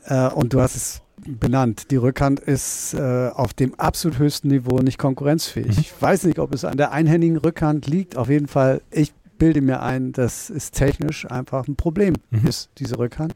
Äh, 0.05 0.29
und 0.29 0.53
du 0.53 0.61
hast 0.61 0.75
es 0.75 1.01
benannt. 1.25 1.91
Die 1.91 1.95
Rückhand 1.95 2.39
ist 2.39 2.93
äh, 2.93 3.29
auf 3.33 3.53
dem 3.53 3.75
absolut 3.79 4.19
höchsten 4.19 4.49
Niveau 4.49 4.79
nicht 4.79 4.97
konkurrenzfähig. 4.97 5.75
Mhm. 5.75 5.79
Ich 5.79 6.01
weiß 6.01 6.23
nicht, 6.25 6.39
ob 6.39 6.53
es 6.53 6.65
an 6.65 6.77
der 6.77 6.91
einhändigen 6.91 7.37
Rückhand 7.37 7.87
liegt. 7.87 8.17
Auf 8.17 8.29
jeden 8.29 8.47
Fall, 8.47 8.81
ich 8.91 9.13
bilde 9.37 9.61
mir 9.61 9.81
ein, 9.81 10.11
dass 10.11 10.49
es 10.49 10.71
technisch 10.71 11.29
einfach 11.29 11.67
ein 11.67 11.75
Problem 11.75 12.15
mhm. 12.31 12.47
ist, 12.47 12.69
diese 12.77 12.97
Rückhand. 12.97 13.33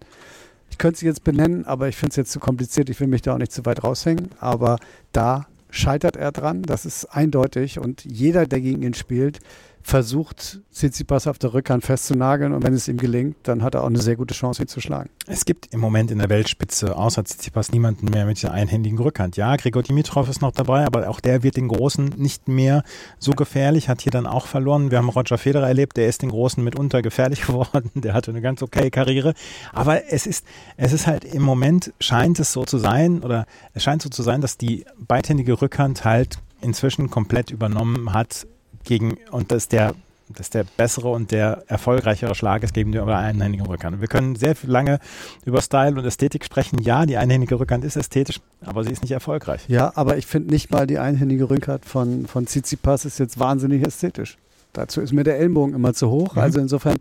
Ich 0.72 0.78
könnte 0.78 1.00
sie 1.00 1.08
jetzt 1.08 1.24
benennen, 1.24 1.66
aber 1.66 1.88
ich 1.88 1.96
finde 1.96 2.12
es 2.12 2.16
jetzt 2.16 2.32
zu 2.32 2.40
kompliziert. 2.40 2.90
Ich 2.90 3.00
will 3.00 3.08
mich 3.08 3.22
da 3.22 3.34
auch 3.34 3.38
nicht 3.38 3.52
zu 3.52 3.66
weit 3.66 3.84
raushängen. 3.84 4.30
Aber 4.40 4.78
da 5.12 5.48
scheitert 5.70 6.16
er 6.16 6.32
dran. 6.32 6.64
Das 6.64 6.86
ist 6.86 7.06
eindeutig. 7.06 7.80
Und 7.80 8.04
jeder, 8.06 8.46
der 8.46 8.62
gegen 8.62 8.82
ihn 8.82 8.94
spielt, 8.94 9.40
versucht, 9.82 10.60
Tsitsipas 10.72 11.28
auf 11.28 11.40
der 11.40 11.54
Rückhand 11.54 11.84
festzunageln 11.84 12.54
und 12.54 12.64
wenn 12.64 12.74
es 12.74 12.88
ihm 12.88 12.98
gelingt, 12.98 13.38
dann 13.44 13.64
hat 13.64 13.76
er 13.76 13.84
auch 13.84 13.88
eine 13.88 14.00
sehr 14.00 14.16
gute 14.16 14.34
Chance, 14.34 14.62
ihn 14.62 14.68
zu 14.68 14.82
schlagen. 14.82 15.10
Es 15.26 15.46
gibt 15.46 15.74
im 15.74 15.80
Moment 15.80 16.12
in 16.12 16.20
der 16.20 16.30
Weltspitze 16.30 16.96
außer 16.96 17.24
Tsitsipas 17.24 17.72
niemanden 17.72 18.08
mehr 18.08 18.26
mit 18.26 18.38
dieser 18.38 18.52
einhändigen 18.52 19.00
Rückhand. 19.00 19.38
Ja, 19.38 19.56
Gregor 19.56 19.84
Dimitrov 19.84 20.30
ist 20.30 20.42
noch 20.42 20.52
dabei, 20.52 20.86
aber 20.86 21.10
auch 21.10 21.20
der 21.20 21.44
wird 21.44 21.58
den 21.58 21.68
Großen 21.68 22.14
nicht 22.18 22.48
mehr 22.48 22.84
so 23.18 23.32
gefährlich, 23.32 23.90
hat 23.90 24.02
hier 24.02 24.12
dann 24.12 24.28
auch 24.28 24.48
verloren. 24.48 24.92
Wir 24.92 25.00
haben 25.00 25.10
Roger 25.10 25.38
Federer 25.38 25.68
erlebt, 25.68 25.98
der 25.98 26.08
ist 26.08 26.22
den 26.22 26.30
Großen 26.30 26.64
mitunter 26.64 27.02
gefährlich 27.02 27.42
geworden, 27.48 27.92
der 27.96 28.14
hatte 28.14 28.32
eine 28.32 28.42
ganz 28.42 28.62
okay 28.62 28.90
Karriere, 28.90 29.34
aber 29.74 30.12
es 30.12 30.28
ist, 30.28 30.46
es 30.78 30.94
ist 30.94 31.08
halt 31.08 31.26
im 31.26 31.42
Moment 31.42 31.94
scheint 32.00 32.40
es 32.40 32.54
so 32.54 32.66
zu 32.66 32.78
sein 32.78 33.22
oder 33.22 33.46
es 33.74 33.84
scheint 33.84 34.02
so 34.02 34.10
zu 34.10 34.24
sein, 34.24 34.42
dass 34.42 34.58
die 34.58 34.86
beidhändige 34.98 35.62
Rückhand 35.62 36.06
halt 36.06 36.40
inzwischen 36.62 37.10
komplett 37.10 37.52
übernommen 37.52 38.14
hat 38.14 38.46
gegen, 38.84 39.18
und 39.32 39.52
dass 39.52 39.68
der, 39.68 39.94
dass 40.30 40.50
der 40.50 40.66
bessere 40.78 41.10
und 41.10 41.32
der 41.32 41.64
erfolgreichere 41.68 42.36
Schlag 42.36 42.64
ist 42.64 42.74
gegen 42.74 42.92
die 42.92 43.00
einhändige 43.00 43.68
Rückhand. 43.68 44.00
Wir 44.00 44.08
können 44.08 44.36
sehr 44.36 44.56
lange 44.64 45.00
über 45.46 45.62
Style 45.62 45.98
und 45.98 46.06
Ästhetik 46.06 46.46
sprechen. 46.46 46.80
Ja, 46.82 47.06
die 47.06 47.18
einhändige 47.18 47.60
Rückhand 47.60 47.84
ist 47.84 47.96
ästhetisch, 47.96 48.40
aber 48.64 48.84
sie 48.84 48.92
ist 48.92 49.02
nicht 49.02 49.12
erfolgreich. 49.12 49.66
Ja, 49.68 49.92
aber 49.96 50.18
ich 50.18 50.28
finde 50.28 50.52
nicht 50.52 50.72
mal 50.72 50.86
die 50.86 51.00
einhändige 51.00 51.50
Rückhand 51.50 51.86
von, 51.86 52.28
von 52.28 52.46
Tsitsipas 52.46 53.06
ist 53.06 53.20
jetzt 53.20 53.40
wahnsinnig 53.40 53.86
ästhetisch. 53.86 54.38
Dazu 54.74 55.02
ist 55.02 55.14
mir 55.14 55.24
der 55.24 55.40
Ellenbogen 55.40 55.74
immer 55.74 55.94
zu 55.94 56.10
hoch. 56.10 56.36
Mhm. 56.36 56.42
Also 56.42 56.60
insofern 56.60 56.98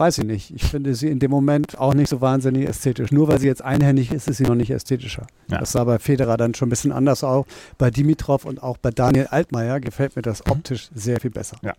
weiß 0.00 0.18
ich 0.18 0.24
nicht. 0.24 0.50
Ich 0.54 0.64
finde 0.64 0.94
sie 0.94 1.08
in 1.08 1.18
dem 1.18 1.30
Moment 1.30 1.78
auch 1.78 1.92
nicht 1.92 2.08
so 2.08 2.22
wahnsinnig 2.22 2.66
ästhetisch. 2.66 3.12
Nur 3.12 3.28
weil 3.28 3.38
sie 3.38 3.46
jetzt 3.46 3.62
einhändig 3.62 4.10
ist, 4.10 4.28
ist 4.28 4.38
sie 4.38 4.44
noch 4.44 4.54
nicht 4.54 4.70
ästhetischer. 4.70 5.26
Ja. 5.48 5.58
Das 5.58 5.72
sah 5.72 5.84
bei 5.84 5.98
Federer 5.98 6.38
dann 6.38 6.54
schon 6.54 6.68
ein 6.68 6.70
bisschen 6.70 6.90
anders 6.90 7.22
aus. 7.22 7.44
Bei 7.76 7.90
Dimitrov 7.90 8.46
und 8.46 8.62
auch 8.62 8.78
bei 8.78 8.90
Daniel 8.90 9.26
Altmaier 9.26 9.78
gefällt 9.78 10.16
mir 10.16 10.22
das 10.22 10.44
optisch 10.46 10.88
sehr 10.94 11.20
viel 11.20 11.30
besser. 11.30 11.58
Ja. 11.62 11.74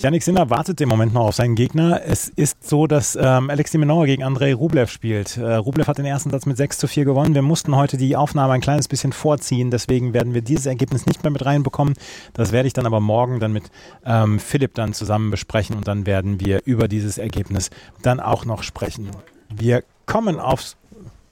Yannick 0.00 0.22
Sinner 0.22 0.48
wartet 0.48 0.80
im 0.80 0.88
Moment 0.88 1.12
noch 1.12 1.26
auf 1.26 1.34
seinen 1.34 1.54
Gegner. 1.54 2.00
Es 2.06 2.30
ist 2.30 2.66
so, 2.66 2.86
dass 2.86 3.16
ähm, 3.16 3.50
Alex 3.50 3.72
de 3.72 3.80
Minaur 3.80 4.06
gegen 4.06 4.24
Andrei 4.24 4.54
Rublev 4.54 4.90
spielt. 4.90 5.36
Äh, 5.36 5.56
Rublev 5.56 5.88
hat 5.88 5.98
den 5.98 6.06
ersten 6.06 6.30
Satz 6.30 6.46
mit 6.46 6.56
6 6.56 6.78
zu 6.78 6.88
4 6.88 7.04
gewonnen. 7.04 7.34
Wir 7.34 7.42
mussten 7.42 7.76
heute 7.76 7.98
die 7.98 8.16
Aufnahme 8.16 8.54
ein 8.54 8.62
kleines 8.62 8.88
bisschen 8.88 9.12
vorziehen, 9.12 9.70
deswegen 9.70 10.14
werden 10.14 10.32
wir 10.32 10.40
dieses 10.40 10.64
Ergebnis 10.64 11.04
nicht 11.04 11.22
mehr 11.22 11.30
mit 11.30 11.44
reinbekommen. 11.44 11.92
Das 12.32 12.50
werde 12.50 12.66
ich 12.66 12.72
dann 12.72 12.86
aber 12.86 13.00
morgen 13.00 13.40
dann 13.40 13.52
mit 13.52 13.64
ähm, 14.06 14.38
Philipp 14.38 14.72
dann 14.72 14.94
zusammen 14.94 15.30
besprechen 15.30 15.76
und 15.76 15.86
dann 15.86 16.06
werden 16.06 16.40
wir 16.40 16.62
über 16.64 16.88
dieses 16.88 17.18
Ergebnis 17.18 17.68
dann 18.00 18.20
auch 18.20 18.46
noch 18.46 18.62
sprechen. 18.62 19.10
Wir 19.54 19.84
kommen 20.06 20.40
aufs 20.40 20.78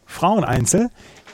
Fraueneinzel. 0.04 0.90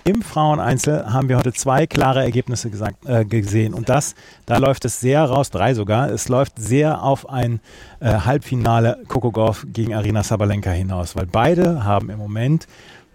Im 0.06 0.20
Fraueneinzel 0.20 1.10
haben 1.10 1.30
wir 1.30 1.38
heute 1.38 1.54
zwei 1.54 1.86
klare 1.86 2.22
Ergebnisse 2.22 2.68
gesagt, 2.68 3.06
äh, 3.06 3.24
gesehen. 3.24 3.72
Und 3.72 3.88
das, 3.88 4.14
da 4.44 4.58
läuft 4.58 4.84
es 4.84 5.00
sehr 5.00 5.24
raus, 5.24 5.50
drei 5.50 5.72
sogar. 5.72 6.10
Es 6.10 6.28
läuft 6.28 6.58
sehr 6.58 7.02
auf 7.02 7.30
ein 7.30 7.58
äh, 8.00 8.12
Halbfinale 8.12 8.98
Coco 9.08 9.30
Gauff 9.30 9.66
gegen 9.72 9.94
Arina 9.94 10.22
Sabalenka 10.22 10.70
hinaus, 10.70 11.16
weil 11.16 11.24
beide 11.24 11.84
haben 11.84 12.10
im 12.10 12.18
Moment 12.18 12.66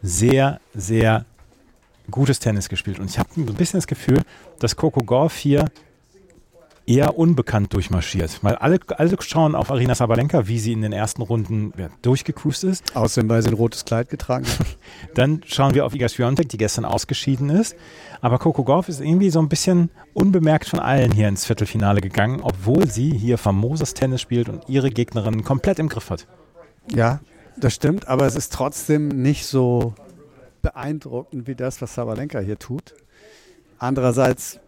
sehr, 0.01 0.59
sehr 0.73 1.25
gutes 2.09 2.39
Tennis 2.39 2.69
gespielt. 2.69 2.99
Und 2.99 3.07
ich 3.11 3.19
habe 3.19 3.29
ein 3.37 3.45
bisschen 3.45 3.77
das 3.77 3.85
Gefühl, 3.85 4.23
dass 4.57 4.75
Coco 4.75 5.03
Gauff 5.03 5.35
hier 5.35 5.65
eher 6.89 7.17
unbekannt 7.17 7.73
durchmarschiert. 7.73 8.39
Weil 8.43 8.55
alle, 8.55 8.79
alle 8.97 9.15
schauen 9.21 9.53
auf 9.53 9.69
Arina 9.69 9.93
Sabalenka, 9.93 10.47
wie 10.47 10.57
sie 10.57 10.73
in 10.73 10.81
den 10.81 10.91
ersten 10.91 11.21
Runden 11.21 11.71
ja, 11.77 11.89
durchgecruised 12.01 12.63
ist. 12.63 12.95
Außerdem, 12.95 13.29
weil 13.29 13.43
sie 13.43 13.49
ein 13.49 13.53
rotes 13.53 13.85
Kleid 13.85 14.09
getragen 14.09 14.45
hat. 14.47 14.65
Dann 15.13 15.41
schauen 15.45 15.75
wir 15.75 15.85
auf 15.85 15.93
Iga 15.93 16.09
Swiatek, 16.09 16.49
die 16.49 16.57
gestern 16.57 16.85
ausgeschieden 16.85 17.49
ist. 17.51 17.75
Aber 18.21 18.39
Coco 18.39 18.63
Gauff 18.63 18.89
ist 18.89 19.01
irgendwie 19.01 19.29
so 19.29 19.39
ein 19.39 19.49
bisschen 19.49 19.91
unbemerkt 20.13 20.67
von 20.67 20.79
allen 20.79 21.11
hier 21.11 21.27
ins 21.27 21.45
Viertelfinale 21.45 22.01
gegangen, 22.01 22.41
obwohl 22.41 22.89
sie 22.89 23.11
hier 23.11 23.37
famoses 23.37 23.93
Tennis 23.93 24.21
spielt 24.21 24.49
und 24.49 24.67
ihre 24.67 24.89
Gegnerin 24.89 25.43
komplett 25.43 25.77
im 25.77 25.89
Griff 25.89 26.09
hat. 26.09 26.27
Ja, 26.91 27.19
das 27.55 27.75
stimmt, 27.75 28.07
aber 28.07 28.25
es 28.25 28.35
ist 28.35 28.51
trotzdem 28.51 29.09
nicht 29.09 29.45
so 29.45 29.93
beeindruckend 30.63 31.47
wie 31.47 31.55
das, 31.55 31.81
was 31.81 31.93
Sabalenka 31.93 32.39
hier 32.39 32.57
tut. 32.57 32.95
Andererseits 33.77 34.59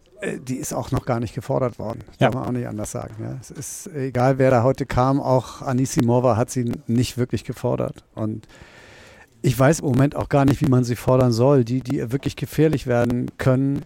die 0.47 0.55
ist 0.57 0.73
auch 0.73 0.91
noch 0.91 1.05
gar 1.05 1.19
nicht 1.19 1.33
gefordert 1.33 1.79
worden. 1.79 1.99
Ja. 2.19 2.29
Kann 2.29 2.39
man 2.39 2.47
auch 2.47 2.51
nicht 2.51 2.67
anders 2.67 2.91
sagen. 2.91 3.15
Ja. 3.19 3.37
Es 3.41 3.51
ist 3.51 3.87
egal, 3.95 4.37
wer 4.37 4.51
da 4.51 4.63
heute 4.63 4.85
kam, 4.85 5.19
auch 5.19 5.61
Anisimova 5.61 6.37
hat 6.37 6.49
sie 6.49 6.71
nicht 6.87 7.17
wirklich 7.17 7.43
gefordert. 7.43 8.03
Und 8.15 8.47
ich 9.41 9.57
weiß 9.57 9.79
im 9.79 9.87
Moment 9.87 10.15
auch 10.15 10.29
gar 10.29 10.45
nicht, 10.45 10.61
wie 10.61 10.69
man 10.69 10.83
sie 10.83 10.95
fordern 10.95 11.31
soll. 11.31 11.63
Die, 11.63 11.81
die 11.81 12.11
wirklich 12.11 12.35
gefährlich 12.35 12.85
werden 12.87 13.31
können, 13.37 13.83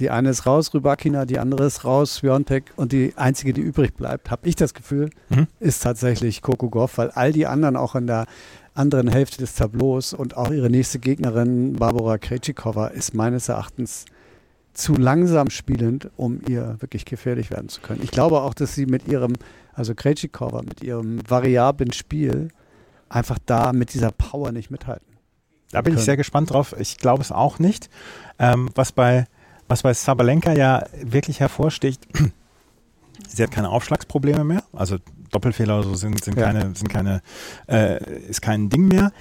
die 0.00 0.10
eine 0.10 0.30
ist 0.30 0.46
raus, 0.46 0.74
Rybakina, 0.74 1.24
die 1.24 1.38
andere 1.38 1.66
ist 1.66 1.84
raus, 1.84 2.16
Sviontek 2.16 2.72
und 2.76 2.90
die 2.92 3.12
einzige, 3.16 3.52
die 3.52 3.60
übrig 3.60 3.94
bleibt, 3.94 4.30
habe 4.30 4.48
ich 4.48 4.56
das 4.56 4.74
Gefühl, 4.74 5.10
Mhm. 5.28 5.46
ist 5.60 5.82
tatsächlich 5.84 6.42
Coco 6.42 6.68
Goff, 6.68 6.98
weil 6.98 7.10
all 7.12 7.32
die 7.32 7.46
anderen 7.46 7.76
auch 7.76 7.94
in 7.94 8.06
der 8.08 8.26
anderen 8.74 9.06
Hälfte 9.06 9.38
des 9.38 9.54
Tableaus 9.54 10.12
und 10.12 10.36
auch 10.36 10.50
ihre 10.50 10.68
nächste 10.68 10.98
Gegnerin, 10.98 11.74
Barbara 11.74 12.18
Krejcikova, 12.18 12.88
ist 12.88 13.14
meines 13.14 13.48
Erachtens 13.48 14.04
zu 14.74 14.94
langsam 14.94 15.50
spielend, 15.50 16.10
um 16.16 16.40
ihr 16.48 16.76
wirklich 16.80 17.04
gefährlich 17.04 17.50
werden 17.50 17.68
zu 17.68 17.80
können. 17.80 18.00
Ich 18.02 18.10
glaube 18.10 18.40
auch, 18.40 18.54
dass 18.54 18.74
sie 18.74 18.86
mit 18.86 19.08
ihrem, 19.08 19.32
also 19.72 19.94
Krejcikova, 19.94 20.62
mit 20.62 20.82
ihrem 20.82 21.18
variablen 21.28 21.92
Spiel 21.92 22.48
einfach 23.08 23.38
da 23.46 23.72
mit 23.72 23.94
dieser 23.94 24.10
Power 24.10 24.52
nicht 24.52 24.70
mithalten. 24.70 25.06
Da 25.70 25.80
bin 25.80 25.92
ich 25.92 25.96
können. 25.96 26.04
sehr 26.04 26.16
gespannt 26.16 26.50
drauf. 26.50 26.74
Ich 26.78 26.98
glaube 26.98 27.22
es 27.22 27.32
auch 27.32 27.58
nicht. 27.58 27.88
Ähm, 28.38 28.68
was 28.74 28.92
bei 28.92 29.26
was 29.68 29.82
bei 29.82 29.94
Sabalenka 29.94 30.52
ja 30.52 30.84
wirklich 31.02 31.40
hervorsticht, 31.40 32.06
sie 33.28 33.42
hat 33.42 33.50
keine 33.50 33.70
Aufschlagsprobleme 33.70 34.44
mehr. 34.44 34.62
Also 34.72 34.98
Doppelfehler 35.30 35.82
so 35.82 35.94
sind, 35.94 36.22
sind 36.22 36.38
Ja. 36.38 36.46
keine, 36.46 36.74
sind 36.74 36.88
keine, 36.88 37.22
äh, 37.66 38.22
ist 38.28 38.42
kein 38.42 38.68
Ding 38.68 38.88
mehr. 38.88 39.12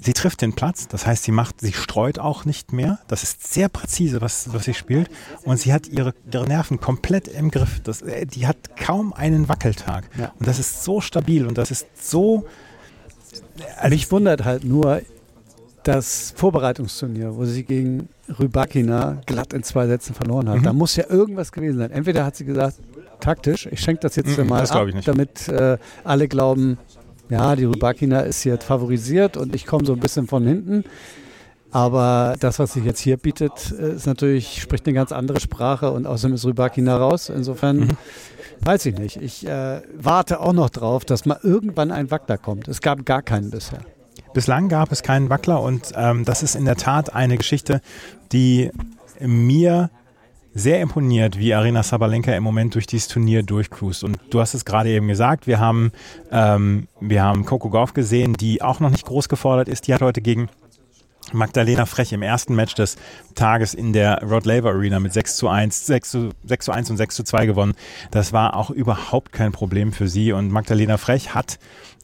Sie 0.00 0.12
trifft 0.12 0.42
den 0.42 0.52
Platz, 0.54 0.88
das 0.88 1.06
heißt, 1.06 1.22
sie 1.22 1.32
macht, 1.32 1.60
sie 1.60 1.72
streut 1.72 2.18
auch 2.18 2.44
nicht 2.44 2.72
mehr. 2.72 2.98
Das 3.06 3.22
ist 3.22 3.52
sehr 3.52 3.68
präzise, 3.68 4.20
was, 4.20 4.52
was 4.52 4.64
sie 4.64 4.74
spielt. 4.74 5.08
Und 5.44 5.58
sie 5.58 5.72
hat 5.72 5.86
ihre, 5.86 6.14
ihre 6.30 6.46
Nerven 6.46 6.80
komplett 6.80 7.28
im 7.28 7.50
Griff. 7.50 7.80
Das, 7.80 8.02
äh, 8.02 8.26
die 8.26 8.46
hat 8.46 8.76
kaum 8.76 9.12
einen 9.12 9.48
Wackeltag. 9.48 10.04
Ja. 10.18 10.32
Und 10.38 10.46
das 10.48 10.58
ist 10.58 10.84
so 10.84 11.00
stabil 11.00 11.46
und 11.46 11.56
das 11.58 11.70
ist 11.70 11.86
so. 12.00 12.44
Mich 13.88 14.10
wundert 14.10 14.44
halt 14.44 14.64
nur 14.64 15.00
das 15.84 16.32
Vorbereitungsturnier, 16.36 17.36
wo 17.36 17.44
sie 17.44 17.62
gegen 17.62 18.08
Rybakina 18.28 19.20
glatt 19.26 19.52
in 19.52 19.62
zwei 19.62 19.86
Sätzen 19.86 20.14
verloren 20.14 20.48
hat. 20.48 20.58
Mhm. 20.58 20.62
Da 20.62 20.72
muss 20.72 20.96
ja 20.96 21.04
irgendwas 21.08 21.52
gewesen 21.52 21.78
sein. 21.78 21.90
Entweder 21.90 22.24
hat 22.24 22.36
sie 22.36 22.44
gesagt, 22.44 22.78
taktisch, 23.20 23.68
ich 23.70 23.80
schenke 23.80 24.00
das 24.00 24.16
jetzt 24.16 24.36
Mhm, 24.36 24.48
mal 24.48 24.66
ab, 24.66 24.88
damit 25.04 25.48
äh, 25.48 25.78
alle 26.02 26.26
glauben, 26.26 26.78
ja, 27.30 27.56
die 27.56 27.64
Rybakina 27.64 28.20
ist 28.20 28.42
hier 28.42 28.58
favorisiert 28.58 29.36
und 29.36 29.54
ich 29.54 29.66
komme 29.66 29.84
so 29.84 29.92
ein 29.92 30.00
bisschen 30.00 30.26
von 30.26 30.46
hinten. 30.46 30.84
Aber 31.70 32.36
das, 32.38 32.60
was 32.60 32.74
sich 32.74 32.84
jetzt 32.84 33.00
hier 33.00 33.16
bietet, 33.16 33.72
ist 33.72 34.06
natürlich, 34.06 34.62
spricht 34.62 34.86
eine 34.86 34.94
ganz 34.94 35.10
andere 35.10 35.40
Sprache 35.40 35.90
und 35.90 36.06
außerdem 36.06 36.36
ist 36.36 36.44
Rybakina 36.46 36.96
raus. 36.96 37.28
Insofern 37.30 37.78
Mhm. 37.78 37.88
weiß 38.60 38.86
ich 38.86 38.96
nicht. 38.96 39.20
Ich 39.20 39.44
äh, 39.46 39.80
warte 39.96 40.38
auch 40.38 40.52
noch 40.52 40.70
drauf, 40.70 41.04
dass 41.04 41.26
mal 41.26 41.40
irgendwann 41.42 41.90
ein 41.90 42.12
Wackler 42.12 42.38
kommt. 42.38 42.68
Es 42.68 42.80
gab 42.80 43.04
gar 43.04 43.22
keinen 43.22 43.50
bisher. 43.50 43.80
Bislang 44.34 44.68
gab 44.68 44.92
es 44.92 45.02
keinen 45.02 45.30
Wackler 45.30 45.60
und 45.62 45.92
ähm, 45.96 46.24
das 46.24 46.42
ist 46.44 46.54
in 46.54 46.64
der 46.64 46.76
Tat 46.76 47.12
eine 47.14 47.36
Geschichte, 47.36 47.80
die 48.30 48.70
mir 49.20 49.90
sehr 50.54 50.80
imponiert, 50.80 51.38
wie 51.38 51.52
Arena 51.52 51.82
Sabalenka 51.82 52.32
im 52.32 52.42
Moment 52.42 52.74
durch 52.74 52.86
dieses 52.86 53.08
Turnier 53.08 53.42
durchcruist. 53.42 54.04
Und 54.04 54.18
du 54.30 54.40
hast 54.40 54.54
es 54.54 54.64
gerade 54.64 54.88
eben 54.88 55.08
gesagt, 55.08 55.46
wir 55.46 55.58
haben, 55.58 55.92
ähm, 56.30 56.86
wir 57.00 57.22
haben 57.22 57.44
Coco 57.44 57.70
Gauff 57.70 57.92
gesehen, 57.92 58.34
die 58.34 58.62
auch 58.62 58.80
noch 58.80 58.90
nicht 58.90 59.04
groß 59.04 59.28
gefordert 59.28 59.68
ist. 59.68 59.88
Die 59.88 59.94
hat 59.94 60.00
heute 60.00 60.20
gegen 60.20 60.48
Magdalena 61.32 61.86
Frech 61.86 62.12
im 62.12 62.22
ersten 62.22 62.54
Match 62.54 62.74
des 62.74 62.96
Tages 63.34 63.74
in 63.74 63.92
der 63.92 64.22
Rod 64.22 64.46
Laver 64.46 64.70
Arena 64.70 65.00
mit 65.00 65.12
6 65.12 65.36
zu 65.36 65.48
1, 65.48 65.86
6 65.86 66.10
zu, 66.10 66.30
6 66.44 66.66
zu 66.66 66.72
1 66.72 66.90
und 66.90 66.96
6 66.98 67.16
zu 67.16 67.24
2 67.24 67.46
gewonnen. 67.46 67.74
Das 68.10 68.32
war 68.32 68.56
auch 68.56 68.70
überhaupt 68.70 69.32
kein 69.32 69.50
Problem 69.50 69.92
für 69.92 70.06
sie 70.06 70.32
und 70.32 70.50
Magdalena 70.50 70.98
Frech 70.98 71.34
hat 71.34 71.58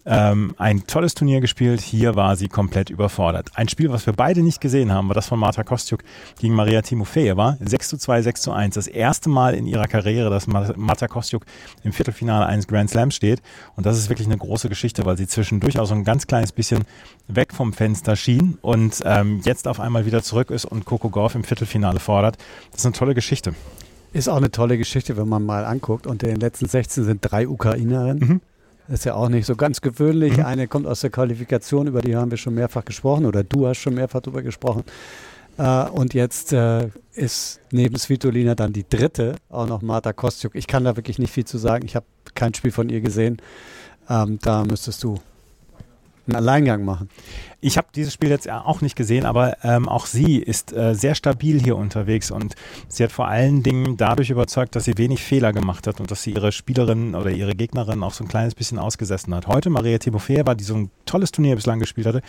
ähm, 0.06 0.54
ein 0.58 0.86
tolles 0.86 1.14
Turnier 1.14 1.40
gespielt. 1.40 1.80
Hier 1.80 2.16
war 2.16 2.36
sie 2.36 2.48
komplett 2.48 2.90
überfordert. 2.90 3.50
Ein 3.54 3.68
Spiel, 3.68 3.90
was 3.90 4.06
wir 4.06 4.12
beide 4.12 4.42
nicht 4.42 4.60
gesehen 4.60 4.92
haben, 4.92 5.08
war 5.08 5.14
das 5.14 5.26
von 5.28 5.38
Marta 5.38 5.62
Kostiuk 5.62 6.02
gegen 6.40 6.54
Maria 6.54 6.82
Timofeeva. 6.82 7.56
6 7.60 7.88
zu 7.88 7.98
2, 7.98 8.22
6 8.22 8.42
zu 8.42 8.52
1. 8.52 8.74
Das 8.74 8.86
erste 8.86 9.28
Mal 9.28 9.54
in 9.54 9.66
ihrer 9.66 9.86
Karriere, 9.88 10.30
dass 10.30 10.46
Ma- 10.46 10.72
Marta 10.76 11.06
Kostiuk 11.08 11.44
im 11.84 11.92
Viertelfinale 11.92 12.46
eines 12.46 12.66
Grand 12.66 12.90
Slams 12.90 13.14
steht. 13.14 13.42
Und 13.76 13.86
das 13.86 13.98
ist 13.98 14.08
wirklich 14.08 14.26
eine 14.28 14.38
große 14.38 14.68
Geschichte, 14.68 15.04
weil 15.04 15.16
sie 15.16 15.26
zwischendurch 15.26 15.78
auch 15.78 15.86
so 15.86 15.94
ein 15.94 16.04
ganz 16.04 16.26
kleines 16.26 16.52
bisschen 16.52 16.84
weg 17.28 17.52
vom 17.54 17.72
Fenster 17.72 18.16
schien 18.16 18.58
und 18.62 19.02
ähm, 19.04 19.40
jetzt 19.44 19.68
auf 19.68 19.78
einmal 19.78 20.04
wieder 20.06 20.22
zurück 20.22 20.50
ist 20.50 20.64
und 20.64 20.84
Coco 20.84 21.10
Gauff 21.10 21.34
im 21.36 21.44
Viertelfinale 21.44 22.00
fordert. 22.00 22.38
Das 22.72 22.80
ist 22.80 22.86
eine 22.86 22.94
tolle 22.94 23.14
Geschichte. 23.14 23.54
Ist 24.12 24.28
auch 24.28 24.36
eine 24.38 24.50
tolle 24.50 24.76
Geschichte, 24.78 25.16
wenn 25.16 25.28
man 25.28 25.44
mal 25.44 25.64
anguckt. 25.64 26.08
Und 26.08 26.24
in 26.24 26.30
den 26.30 26.40
letzten 26.40 26.66
16 26.66 27.04
sind 27.04 27.20
drei 27.22 27.46
Ukrainerinnen. 27.46 28.18
Mhm. 28.18 28.40
Ist 28.90 29.04
ja 29.04 29.14
auch 29.14 29.28
nicht 29.28 29.46
so 29.46 29.54
ganz 29.54 29.80
gewöhnlich. 29.80 30.36
Mhm. 30.36 30.44
Eine 30.44 30.66
kommt 30.66 30.86
aus 30.86 31.00
der 31.00 31.10
Qualifikation, 31.10 31.86
über 31.86 32.02
die 32.02 32.16
haben 32.16 32.30
wir 32.30 32.38
schon 32.38 32.54
mehrfach 32.54 32.84
gesprochen 32.84 33.24
oder 33.24 33.44
du 33.44 33.68
hast 33.68 33.78
schon 33.78 33.94
mehrfach 33.94 34.20
darüber 34.20 34.42
gesprochen. 34.42 34.82
Äh, 35.58 35.88
und 35.90 36.12
jetzt 36.12 36.52
äh, 36.52 36.88
ist 37.12 37.60
neben 37.70 37.96
Svitolina 37.96 38.56
dann 38.56 38.72
die 38.72 38.88
dritte, 38.88 39.36
auch 39.48 39.68
noch 39.68 39.80
Marta 39.80 40.12
Kostjuk. 40.12 40.56
Ich 40.56 40.66
kann 40.66 40.84
da 40.84 40.96
wirklich 40.96 41.20
nicht 41.20 41.32
viel 41.32 41.44
zu 41.44 41.56
sagen. 41.56 41.84
Ich 41.86 41.94
habe 41.94 42.06
kein 42.34 42.52
Spiel 42.52 42.72
von 42.72 42.88
ihr 42.88 43.00
gesehen. 43.00 43.36
Ähm, 44.08 44.40
da 44.42 44.64
müsstest 44.64 45.04
du 45.04 45.20
einen 46.26 46.36
Alleingang 46.36 46.84
machen. 46.84 47.08
Ich 47.62 47.76
habe 47.76 47.88
dieses 47.94 48.14
Spiel 48.14 48.30
jetzt 48.30 48.48
auch 48.48 48.80
nicht 48.80 48.96
gesehen, 48.96 49.26
aber 49.26 49.58
ähm, 49.62 49.86
auch 49.86 50.06
sie 50.06 50.38
ist 50.38 50.72
äh, 50.72 50.94
sehr 50.94 51.14
stabil 51.14 51.60
hier 51.60 51.76
unterwegs 51.76 52.30
und 52.30 52.54
sie 52.88 53.04
hat 53.04 53.12
vor 53.12 53.28
allen 53.28 53.62
Dingen 53.62 53.98
dadurch 53.98 54.30
überzeugt, 54.30 54.74
dass 54.76 54.84
sie 54.84 54.96
wenig 54.96 55.22
Fehler 55.22 55.52
gemacht 55.52 55.86
hat 55.86 56.00
und 56.00 56.10
dass 56.10 56.22
sie 56.22 56.32
ihre 56.32 56.52
Spielerin 56.52 57.14
oder 57.14 57.30
ihre 57.30 57.54
Gegnerin 57.54 58.02
auch 58.02 58.14
so 58.14 58.24
ein 58.24 58.28
kleines 58.28 58.54
bisschen 58.54 58.78
ausgesessen 58.78 59.34
hat. 59.34 59.46
Heute 59.46 59.68
Maria 59.68 59.98
Timofeeva, 59.98 60.54
die 60.54 60.64
so 60.64 60.74
ein 60.74 60.90
tolles 61.04 61.32
Turnier 61.32 61.54
bislang 61.54 61.80
gespielt 61.80 62.06
hatte, 62.06 62.22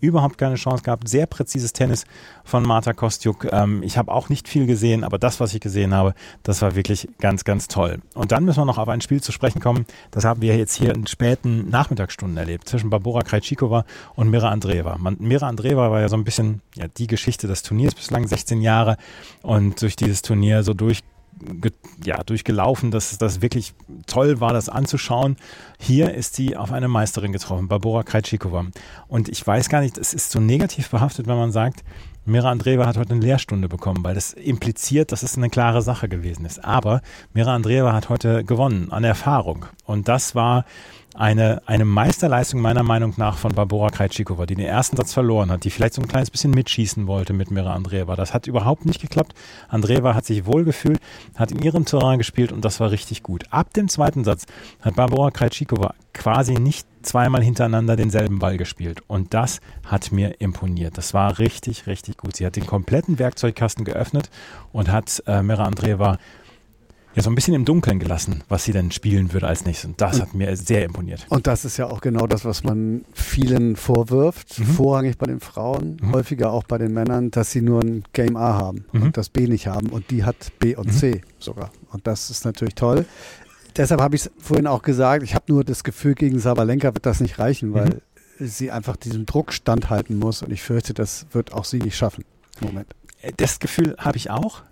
überhaupt 0.00 0.36
keine 0.36 0.56
Chance 0.56 0.82
gehabt. 0.82 1.08
Sehr 1.08 1.26
präzises 1.26 1.72
Tennis 1.72 2.04
von 2.44 2.62
Marta 2.62 2.92
Kostjuk. 2.92 3.48
Ähm, 3.52 3.82
ich 3.82 3.96
habe 3.96 4.12
auch 4.12 4.28
nicht 4.28 4.48
viel 4.48 4.66
gesehen, 4.66 5.02
aber 5.02 5.18
das, 5.18 5.40
was 5.40 5.54
ich 5.54 5.60
gesehen 5.60 5.94
habe, 5.94 6.14
das 6.42 6.60
war 6.60 6.74
wirklich 6.76 7.08
ganz, 7.20 7.44
ganz 7.44 7.68
toll. 7.68 8.00
Und 8.14 8.32
dann 8.32 8.44
müssen 8.44 8.60
wir 8.60 8.66
noch 8.66 8.78
auf 8.78 8.88
ein 8.88 9.00
Spiel 9.00 9.22
zu 9.22 9.32
sprechen 9.32 9.60
kommen. 9.60 9.86
Das 10.10 10.24
haben 10.24 10.42
wir 10.42 10.56
jetzt 10.58 10.74
hier 10.74 10.94
in 10.94 11.06
späten 11.06 11.70
Nachmittagsstunden 11.70 12.36
erlebt 12.36 12.68
zwischen 12.68 12.90
Barbora 12.90 13.22
Krejcikova 13.22 13.86
und 14.14 14.28
Mira 14.28 14.50
Andreeva. 14.50 14.73
Man, 14.82 15.16
Mira 15.20 15.48
Andreeva 15.48 15.90
war 15.90 16.00
ja 16.00 16.08
so 16.08 16.16
ein 16.16 16.24
bisschen 16.24 16.60
ja, 16.74 16.86
die 16.88 17.06
Geschichte 17.06 17.46
des 17.46 17.62
Turniers 17.62 17.94
bislang, 17.94 18.26
16 18.26 18.60
Jahre 18.62 18.96
und 19.42 19.80
durch 19.82 19.96
dieses 19.96 20.22
Turnier 20.22 20.62
so 20.62 20.74
durch 20.74 21.00
ja, 22.04 22.22
durchgelaufen, 22.22 22.90
dass 22.90 23.16
das 23.18 23.42
wirklich 23.42 23.74
toll 24.06 24.40
war, 24.40 24.52
das 24.52 24.68
anzuschauen. 24.68 25.36
Hier 25.78 26.14
ist 26.14 26.34
sie 26.34 26.56
auf 26.56 26.72
eine 26.72 26.88
Meisterin 26.88 27.32
getroffen, 27.32 27.68
Barbora 27.68 28.02
Krejcikova. 28.02 28.66
Und 29.08 29.28
ich 29.28 29.46
weiß 29.46 29.68
gar 29.68 29.80
nicht, 29.80 29.98
es 29.98 30.14
ist 30.14 30.30
so 30.30 30.40
negativ 30.40 30.90
behaftet, 30.90 31.26
wenn 31.26 31.36
man 31.36 31.52
sagt, 31.52 31.82
Mira 32.26 32.50
Andreeva 32.50 32.86
hat 32.86 32.96
heute 32.96 33.12
eine 33.12 33.20
Lehrstunde 33.20 33.68
bekommen, 33.68 34.02
weil 34.02 34.14
das 34.14 34.32
impliziert, 34.32 35.12
dass 35.12 35.22
es 35.22 35.36
eine 35.36 35.50
klare 35.50 35.82
Sache 35.82 36.08
gewesen 36.08 36.46
ist. 36.46 36.64
Aber 36.64 37.02
Mira 37.34 37.54
Andreeva 37.54 37.92
hat 37.92 38.08
heute 38.08 38.44
gewonnen 38.44 38.90
an 38.90 39.04
Erfahrung. 39.04 39.66
Und 39.84 40.08
das 40.08 40.34
war 40.34 40.64
eine, 41.14 41.62
eine 41.66 41.84
Meisterleistung 41.84 42.60
meiner 42.60 42.82
Meinung 42.82 43.14
nach 43.16 43.38
von 43.38 43.54
Barbora 43.54 43.90
Krejcikova, 43.90 44.46
die 44.46 44.56
den 44.56 44.66
ersten 44.66 44.96
Satz 44.96 45.12
verloren 45.12 45.50
hat, 45.50 45.64
die 45.64 45.70
vielleicht 45.70 45.94
so 45.94 46.02
ein 46.02 46.08
kleines 46.08 46.30
bisschen 46.30 46.50
mitschießen 46.50 47.06
wollte 47.06 47.32
mit 47.32 47.52
Mira 47.52 47.72
Andreeva. 47.72 48.16
Das 48.16 48.34
hat 48.34 48.48
überhaupt 48.48 48.84
nicht 48.84 49.00
geklappt. 49.00 49.32
Andreeva 49.68 50.14
hat 50.14 50.24
sich 50.24 50.44
wohlgefühlt, 50.44 50.98
hat 51.36 51.52
in 51.52 51.62
ihrem 51.62 51.84
Terrain 51.84 52.18
gespielt 52.18 52.50
und 52.50 52.64
das 52.64 52.80
war 52.80 52.90
richtig 52.90 53.22
gut. 53.22 53.44
Ab 53.50 53.72
dem 53.74 53.88
zweiten 53.88 54.24
Satz 54.24 54.46
hat 54.80 54.96
Barbora 54.96 55.30
Krejcikova 55.30 55.94
quasi 56.12 56.54
nicht 56.54 56.86
zweimal 57.02 57.42
hintereinander 57.42 57.96
denselben 57.96 58.38
Ball 58.38 58.56
gespielt. 58.56 59.02
Und 59.06 59.34
das 59.34 59.60
hat 59.84 60.10
mir 60.10 60.40
imponiert. 60.40 60.98
Das 60.98 61.14
war 61.14 61.38
richtig, 61.38 61.86
richtig 61.86 62.16
gut. 62.16 62.36
Sie 62.36 62.46
hat 62.46 62.56
den 62.56 62.66
kompletten 62.66 63.18
Werkzeugkasten 63.18 63.84
geöffnet 63.84 64.30
und 64.72 64.90
hat 64.90 65.22
äh, 65.26 65.42
Mira 65.42 65.64
Andreeva 65.64 66.18
ja 67.14 67.22
so 67.22 67.30
ein 67.30 67.34
bisschen 67.34 67.54
im 67.54 67.64
Dunkeln 67.64 67.98
gelassen, 67.98 68.42
was 68.48 68.64
sie 68.64 68.72
denn 68.72 68.90
spielen 68.90 69.32
würde 69.32 69.46
als 69.46 69.64
nächstes. 69.64 69.90
Und 69.90 70.00
das 70.00 70.20
hat 70.20 70.34
mir 70.34 70.56
sehr 70.56 70.84
imponiert. 70.84 71.26
Und 71.28 71.46
das 71.46 71.64
ist 71.64 71.76
ja 71.76 71.86
auch 71.86 72.00
genau 72.00 72.26
das, 72.26 72.44
was 72.44 72.64
man 72.64 73.04
vielen 73.12 73.76
vorwirft, 73.76 74.58
mhm. 74.58 74.64
vorrangig 74.64 75.18
bei 75.18 75.26
den 75.26 75.40
Frauen, 75.40 75.98
mhm. 76.00 76.12
häufiger 76.12 76.52
auch 76.52 76.64
bei 76.64 76.78
den 76.78 76.92
Männern, 76.92 77.30
dass 77.30 77.52
sie 77.52 77.62
nur 77.62 77.82
ein 77.82 78.04
Game 78.12 78.36
A 78.36 78.54
haben 78.54 78.84
mhm. 78.92 79.02
und 79.02 79.16
das 79.16 79.28
B 79.28 79.46
nicht 79.46 79.66
haben. 79.66 79.88
Und 79.88 80.10
die 80.10 80.24
hat 80.24 80.52
B 80.58 80.74
und 80.74 80.92
C 80.92 81.16
mhm. 81.16 81.20
sogar. 81.38 81.70
Und 81.92 82.06
das 82.06 82.30
ist 82.30 82.44
natürlich 82.44 82.74
toll. 82.74 83.04
Deshalb 83.76 84.00
habe 84.00 84.14
ich 84.16 84.26
es 84.26 84.30
vorhin 84.38 84.66
auch 84.66 84.82
gesagt, 84.82 85.22
ich 85.22 85.34
habe 85.34 85.46
nur 85.48 85.64
das 85.64 85.84
Gefühl, 85.84 86.14
gegen 86.14 86.38
Sabalenka 86.38 86.94
wird 86.94 87.06
das 87.06 87.20
nicht 87.20 87.38
reichen, 87.38 87.74
weil 87.74 88.00
mhm. 88.38 88.46
sie 88.46 88.70
einfach 88.70 88.96
diesem 88.96 89.26
Druck 89.26 89.52
standhalten 89.52 90.18
muss. 90.18 90.42
Und 90.42 90.52
ich 90.52 90.62
fürchte, 90.62 90.94
das 90.94 91.26
wird 91.32 91.52
auch 91.52 91.64
sie 91.64 91.78
nicht 91.78 91.96
schaffen 91.96 92.24
im 92.60 92.68
Moment. 92.68 92.94
Das 93.36 93.58
Gefühl 93.58 93.96
habe 93.98 94.16
ich 94.16 94.30
auch. 94.30 94.62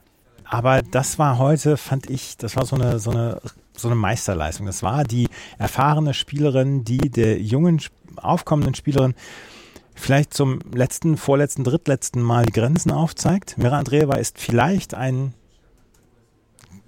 Aber 0.53 0.83
das 0.83 1.19
war 1.19 1.39
heute, 1.39 1.79
fand 1.79 2.11
ich, 2.11 2.37
das 2.37 2.57
war 2.57 2.67
so 2.67 2.77
eine, 2.77 2.99
so 2.99 3.11
eine, 3.11 3.41
so 3.75 3.89
eine 3.89 3.95
Meisterleistung. 3.95 4.67
Das 4.67 4.83
war 4.83 5.03
die 5.03 5.31
erfahrene 5.57 6.13
Spielerin, 6.13 6.85
die 6.85 6.99
der 6.99 7.41
jungen, 7.41 7.81
aufkommenden 8.17 8.75
Spielerin 8.75 9.15
vielleicht 9.95 10.35
zum 10.35 10.59
letzten, 10.75 11.17
vorletzten, 11.17 11.65
drittletzten 11.65 12.21
Mal 12.21 12.45
die 12.45 12.53
Grenzen 12.53 12.91
aufzeigt. 12.91 13.57
Mira 13.57 13.79
Andreeva 13.79 14.17
ist 14.17 14.39
vielleicht 14.39 14.93
ein 14.93 15.33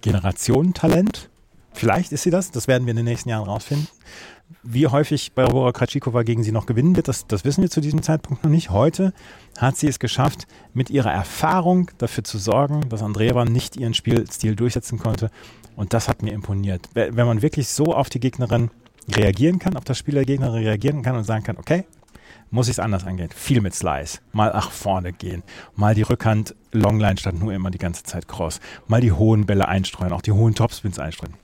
Generationentalent. 0.02 1.30
Vielleicht 1.72 2.12
ist 2.12 2.24
sie 2.24 2.30
das. 2.30 2.50
Das 2.50 2.68
werden 2.68 2.84
wir 2.84 2.90
in 2.90 2.98
den 2.98 3.06
nächsten 3.06 3.30
Jahren 3.30 3.48
rausfinden. 3.48 3.88
Wie 4.62 4.86
häufig 4.86 5.32
Barbara 5.32 5.72
Kratschikova 5.72 6.22
gegen 6.22 6.42
sie 6.42 6.52
noch 6.52 6.66
gewinnen 6.66 6.96
wird, 6.96 7.08
das, 7.08 7.26
das 7.26 7.44
wissen 7.44 7.62
wir 7.62 7.70
zu 7.70 7.80
diesem 7.80 8.02
Zeitpunkt 8.02 8.44
noch 8.44 8.50
nicht. 8.50 8.70
Heute 8.70 9.12
hat 9.58 9.76
sie 9.76 9.88
es 9.88 9.98
geschafft, 9.98 10.46
mit 10.72 10.90
ihrer 10.90 11.12
Erfahrung 11.12 11.90
dafür 11.98 12.24
zu 12.24 12.38
sorgen, 12.38 12.88
dass 12.88 13.02
Andreeva 13.02 13.44
nicht 13.44 13.76
ihren 13.76 13.94
Spielstil 13.94 14.56
durchsetzen 14.56 14.98
konnte. 14.98 15.30
Und 15.76 15.92
das 15.92 16.08
hat 16.08 16.22
mir 16.22 16.32
imponiert. 16.32 16.88
Wenn 16.94 17.26
man 17.26 17.42
wirklich 17.42 17.68
so 17.68 17.94
auf 17.94 18.08
die 18.08 18.20
Gegnerin 18.20 18.70
reagieren 19.08 19.58
kann, 19.58 19.76
auf 19.76 19.84
das 19.84 19.98
Spiel 19.98 20.14
der 20.14 20.24
Gegnerin 20.24 20.64
reagieren 20.64 21.02
kann 21.02 21.16
und 21.16 21.24
sagen 21.24 21.44
kann, 21.44 21.58
okay, 21.58 21.84
muss 22.50 22.68
ich 22.68 22.72
es 22.72 22.78
anders 22.78 23.04
angehen. 23.04 23.30
Viel 23.34 23.60
mit 23.60 23.74
Slice. 23.74 24.20
Mal 24.32 24.50
nach 24.50 24.70
vorne 24.70 25.12
gehen. 25.12 25.42
Mal 25.74 25.94
die 25.94 26.02
Rückhand 26.02 26.54
Longline 26.72 27.18
statt 27.18 27.34
nur 27.34 27.52
immer 27.52 27.70
die 27.70 27.78
ganze 27.78 28.04
Zeit 28.04 28.28
Cross. 28.28 28.60
Mal 28.86 29.00
die 29.00 29.12
hohen 29.12 29.46
Bälle 29.46 29.68
einstreuen, 29.68 30.12
auch 30.12 30.22
die 30.22 30.32
hohen 30.32 30.54
Topspins 30.54 30.98
einstreuen 30.98 31.34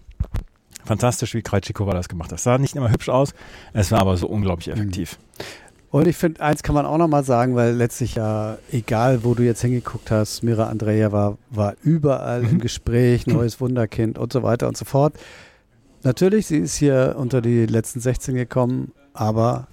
fantastisch, 0.84 1.34
wie 1.34 1.42
Krajcikova 1.42 1.92
das 1.92 2.08
gemacht 2.08 2.30
hat. 2.30 2.38
Es 2.38 2.44
sah 2.44 2.58
nicht 2.58 2.76
immer 2.76 2.90
hübsch 2.90 3.08
aus, 3.08 3.32
es 3.72 3.90
war 3.92 4.00
aber 4.00 4.16
so 4.16 4.26
unglaublich 4.26 4.68
mhm. 4.68 4.74
effektiv. 4.74 5.18
Und 5.90 6.06
ich 6.06 6.16
finde, 6.16 6.40
eins 6.40 6.62
kann 6.62 6.74
man 6.76 6.86
auch 6.86 6.98
nochmal 6.98 7.24
sagen, 7.24 7.56
weil 7.56 7.74
letztlich 7.74 8.14
ja, 8.14 8.58
egal 8.70 9.24
wo 9.24 9.34
du 9.34 9.42
jetzt 9.42 9.60
hingeguckt 9.60 10.10
hast, 10.12 10.42
Mira 10.44 10.68
Andrea 10.68 11.10
war, 11.10 11.36
war 11.50 11.74
überall 11.82 12.42
mhm. 12.42 12.48
im 12.48 12.58
Gespräch, 12.60 13.26
neues 13.26 13.60
Wunderkind 13.60 14.16
und 14.16 14.32
so 14.32 14.44
weiter 14.44 14.68
und 14.68 14.76
so 14.76 14.84
fort. 14.84 15.14
Natürlich, 16.02 16.46
sie 16.46 16.58
ist 16.58 16.76
hier 16.76 17.16
unter 17.18 17.42
die 17.42 17.66
letzten 17.66 18.00
16 18.00 18.36
gekommen, 18.36 18.92
aber 19.12 19.66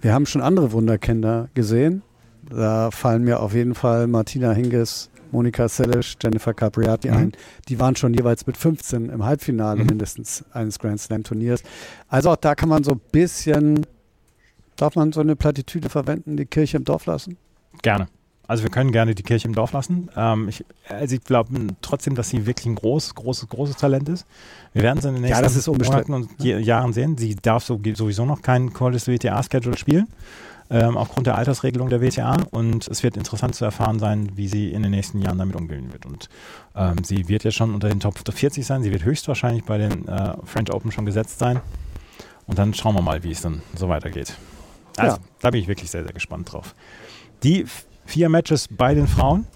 wir 0.00 0.14
haben 0.14 0.26
schon 0.26 0.42
andere 0.42 0.72
Wunderkinder 0.72 1.48
gesehen. 1.54 2.02
Da 2.48 2.90
fallen 2.90 3.24
mir 3.24 3.40
auf 3.40 3.54
jeden 3.54 3.74
Fall 3.74 4.06
Martina 4.06 4.52
Hingis 4.52 5.10
Monika 5.34 5.68
Seles, 5.68 6.16
Jennifer 6.22 6.54
Capriati 6.54 7.10
mhm. 7.10 7.16
ein. 7.16 7.32
Die 7.68 7.78
waren 7.78 7.96
schon 7.96 8.14
jeweils 8.14 8.46
mit 8.46 8.56
15 8.56 9.10
im 9.10 9.24
Halbfinale 9.24 9.80
mhm. 9.80 9.86
mindestens 9.86 10.44
eines 10.52 10.78
Grand 10.78 11.00
Slam 11.00 11.24
Turniers. 11.24 11.62
Also 12.08 12.30
auch 12.30 12.36
da 12.36 12.54
kann 12.54 12.68
man 12.68 12.84
so 12.84 12.92
ein 12.92 13.00
bisschen, 13.12 13.86
darf 14.76 14.96
man 14.96 15.12
so 15.12 15.20
eine 15.20 15.36
Plattitüde 15.36 15.90
verwenden, 15.90 16.36
die 16.36 16.46
Kirche 16.46 16.78
im 16.78 16.84
Dorf 16.84 17.06
lassen? 17.06 17.36
Gerne. 17.82 18.06
Also 18.46 18.62
wir 18.62 18.70
können 18.70 18.92
gerne 18.92 19.14
die 19.14 19.22
Kirche 19.22 19.48
im 19.48 19.54
Dorf 19.54 19.72
lassen. 19.72 20.10
Ähm, 20.16 20.48
ich, 20.48 20.64
also 20.88 21.14
ich 21.14 21.24
glaube 21.24 21.50
trotzdem, 21.80 22.14
dass 22.14 22.28
sie 22.28 22.46
wirklich 22.46 22.66
ein 22.66 22.74
großes, 22.74 23.14
großes, 23.14 23.48
großes 23.48 23.76
Talent 23.76 24.08
ist. 24.10 24.26
Wir 24.74 24.82
werden 24.82 25.00
sie 25.00 25.08
in 25.08 25.14
den 25.14 25.22
nächsten 25.22 25.72
ja, 25.72 25.88
Monaten 25.88 26.12
und 26.12 26.42
Jahren 26.42 26.92
sehen. 26.92 27.16
Sie 27.16 27.36
darf 27.36 27.64
sowieso 27.64 28.26
noch 28.26 28.42
kein 28.42 28.72
Quality 28.72 29.14
WTA-Schedule 29.14 29.78
spielen 29.78 30.08
ähm, 30.70 30.96
aufgrund 30.96 31.26
der 31.26 31.36
Altersregelung 31.36 31.88
der 31.88 32.00
WTA 32.00 32.36
und 32.50 32.88
es 32.88 33.02
wird 33.02 33.16
interessant 33.16 33.54
zu 33.54 33.64
erfahren 33.64 33.98
sein, 33.98 34.30
wie 34.34 34.48
sie 34.48 34.72
in 34.72 34.82
den 34.82 34.90
nächsten 34.90 35.20
Jahren 35.20 35.38
damit 35.38 35.56
umgehen 35.56 35.92
wird. 35.92 36.06
Und 36.06 36.28
ähm, 36.74 37.04
sie 37.04 37.28
wird 37.28 37.44
jetzt 37.44 37.54
schon 37.54 37.74
unter 37.74 37.88
den 37.88 38.00
Top 38.00 38.18
40 38.18 38.64
sein, 38.64 38.82
sie 38.82 38.92
wird 38.92 39.04
höchstwahrscheinlich 39.04 39.64
bei 39.64 39.78
den 39.78 40.08
äh, 40.08 40.34
French 40.44 40.72
Open 40.72 40.90
schon 40.90 41.06
gesetzt 41.06 41.38
sein. 41.38 41.60
Und 42.46 42.58
dann 42.58 42.74
schauen 42.74 42.94
wir 42.94 43.02
mal, 43.02 43.22
wie 43.22 43.30
es 43.30 43.40
dann 43.40 43.62
so 43.74 43.88
weitergeht. 43.88 44.34
Also, 44.96 45.16
ja. 45.16 45.22
da 45.40 45.50
bin 45.50 45.60
ich 45.60 45.68
wirklich 45.68 45.90
sehr, 45.90 46.04
sehr 46.04 46.12
gespannt 46.12 46.52
drauf. 46.52 46.74
Die 47.42 47.66
vier 48.06 48.28
Matches 48.28 48.68
bei 48.68 48.94
den 48.94 49.06
Frauen 49.06 49.46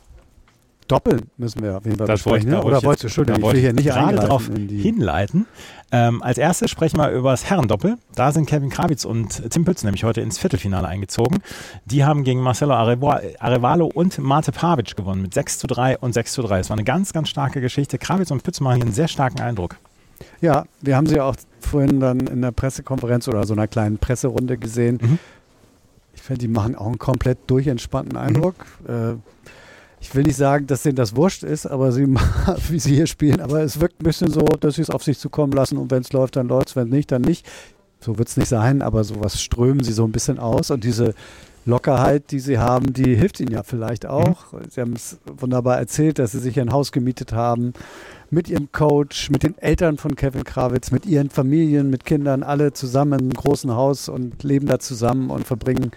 Doppel 0.88 1.20
müssen 1.36 1.62
wir 1.62 1.76
auf 1.76 1.84
jeden 1.84 1.98
Fall 1.98 2.06
das 2.06 2.22
besprechen. 2.22 2.50
Wollte, 2.50 2.64
ne? 2.66 2.70
Oder 2.70 2.82
wolltest 2.82 3.04
du, 3.04 3.06
Entschuldigung, 3.08 3.42
ich 3.42 3.54
will 3.54 3.60
hier 3.60 3.72
nicht 3.72 3.86
gerade 3.86 4.16
darauf 4.16 4.46
hinleiten. 4.46 5.46
Ähm, 5.90 6.22
als 6.22 6.38
erstes 6.38 6.70
sprechen 6.70 6.98
wir 6.98 7.10
über 7.10 7.30
das 7.30 7.44
Herrendoppel. 7.44 7.96
Da 8.14 8.32
sind 8.32 8.46
Kevin 8.46 8.68
Krawitz 8.68 9.04
und 9.04 9.50
Tim 9.50 9.64
Pütz 9.64 9.84
nämlich 9.84 10.04
heute 10.04 10.20
ins 10.20 10.38
Viertelfinale 10.38 10.88
eingezogen. 10.88 11.38
Die 11.86 12.04
haben 12.04 12.24
gegen 12.24 12.40
Marcelo 12.40 12.74
Arevalo 12.74 13.86
und 13.86 14.18
Mate 14.18 14.52
Pavic 14.52 14.96
gewonnen 14.96 15.22
mit 15.22 15.34
6 15.34 15.58
zu 15.58 15.66
3 15.66 15.98
und 15.98 16.12
6 16.12 16.32
zu 16.32 16.42
3. 16.42 16.60
Es 16.60 16.70
war 16.70 16.76
eine 16.76 16.84
ganz, 16.84 17.12
ganz 17.12 17.28
starke 17.28 17.60
Geschichte. 17.60 17.98
Krawitz 17.98 18.30
und 18.30 18.42
Pütz 18.42 18.60
machen 18.60 18.76
hier 18.76 18.84
einen 18.84 18.94
sehr 18.94 19.08
starken 19.08 19.40
Eindruck. 19.40 19.76
Ja, 20.40 20.64
wir 20.80 20.96
haben 20.96 21.06
sie 21.06 21.20
auch 21.20 21.36
vorhin 21.60 22.00
dann 22.00 22.20
in 22.20 22.42
der 22.42 22.52
Pressekonferenz 22.52 23.28
oder 23.28 23.46
so 23.46 23.54
einer 23.54 23.66
kleinen 23.66 23.98
Presserunde 23.98 24.58
gesehen. 24.58 24.98
Mhm. 25.00 25.18
Ich 26.14 26.22
finde, 26.22 26.40
die 26.40 26.48
machen 26.48 26.74
auch 26.74 26.86
einen 26.86 26.98
komplett 26.98 27.38
durchentspannten 27.46 28.16
Eindruck. 28.16 28.54
Mhm. 28.86 28.94
Äh, 28.94 29.16
ich 30.00 30.14
will 30.14 30.22
nicht 30.22 30.36
sagen, 30.36 30.66
dass 30.66 30.82
denen 30.82 30.96
das 30.96 31.16
wurscht 31.16 31.42
ist, 31.42 31.66
aber 31.66 31.92
sie, 31.92 32.06
wie 32.68 32.78
sie 32.78 32.94
hier 32.94 33.06
spielen, 33.06 33.40
aber 33.40 33.62
es 33.62 33.80
wirkt 33.80 34.00
ein 34.00 34.04
bisschen 34.04 34.30
so, 34.30 34.40
dass 34.40 34.76
sie 34.76 34.82
es 34.82 34.90
auf 34.90 35.02
sich 35.02 35.18
zukommen 35.18 35.52
lassen 35.52 35.78
und 35.78 35.90
wenn 35.90 36.02
es 36.02 36.12
läuft, 36.12 36.36
dann 36.36 36.48
läuft 36.48 36.68
es, 36.68 36.76
wenn 36.76 36.88
nicht, 36.88 37.10
dann 37.12 37.22
nicht. 37.22 37.46
So 38.00 38.16
wird 38.16 38.28
es 38.28 38.36
nicht 38.36 38.48
sein, 38.48 38.80
aber 38.80 39.02
sowas 39.02 39.42
strömen 39.42 39.82
sie 39.82 39.92
so 39.92 40.04
ein 40.04 40.12
bisschen 40.12 40.38
aus 40.38 40.70
und 40.70 40.84
diese 40.84 41.14
Lockerheit, 41.68 42.30
die 42.30 42.40
sie 42.40 42.58
haben, 42.58 42.92
die 42.92 43.14
hilft 43.14 43.40
ihnen 43.40 43.52
ja 43.52 43.62
vielleicht 43.62 44.04
mhm. 44.04 44.10
auch. 44.10 44.52
Mhm. 44.52 44.58
Sie 44.70 44.80
haben 44.80 44.92
es 44.94 45.18
wunderbar 45.26 45.78
erzählt, 45.78 46.18
dass 46.18 46.32
sie 46.32 46.38
sich 46.38 46.58
ein 46.60 46.72
Haus 46.72 46.92
gemietet 46.92 47.32
haben 47.32 47.74
mit 48.30 48.48
ihrem 48.48 48.72
Coach, 48.72 49.30
mit 49.30 49.42
den 49.42 49.56
Eltern 49.58 49.98
von 49.98 50.16
Kevin 50.16 50.44
Krawitz, 50.44 50.90
mit 50.90 51.06
ihren 51.06 51.30
Familien, 51.30 51.90
mit 51.90 52.04
Kindern, 52.04 52.42
alle 52.42 52.72
zusammen 52.72 53.14
einem 53.14 53.32
großen 53.32 53.70
Haus 53.72 54.08
und 54.08 54.42
leben 54.42 54.66
da 54.66 54.78
zusammen 54.78 55.30
und 55.30 55.46
verbringen 55.46 55.90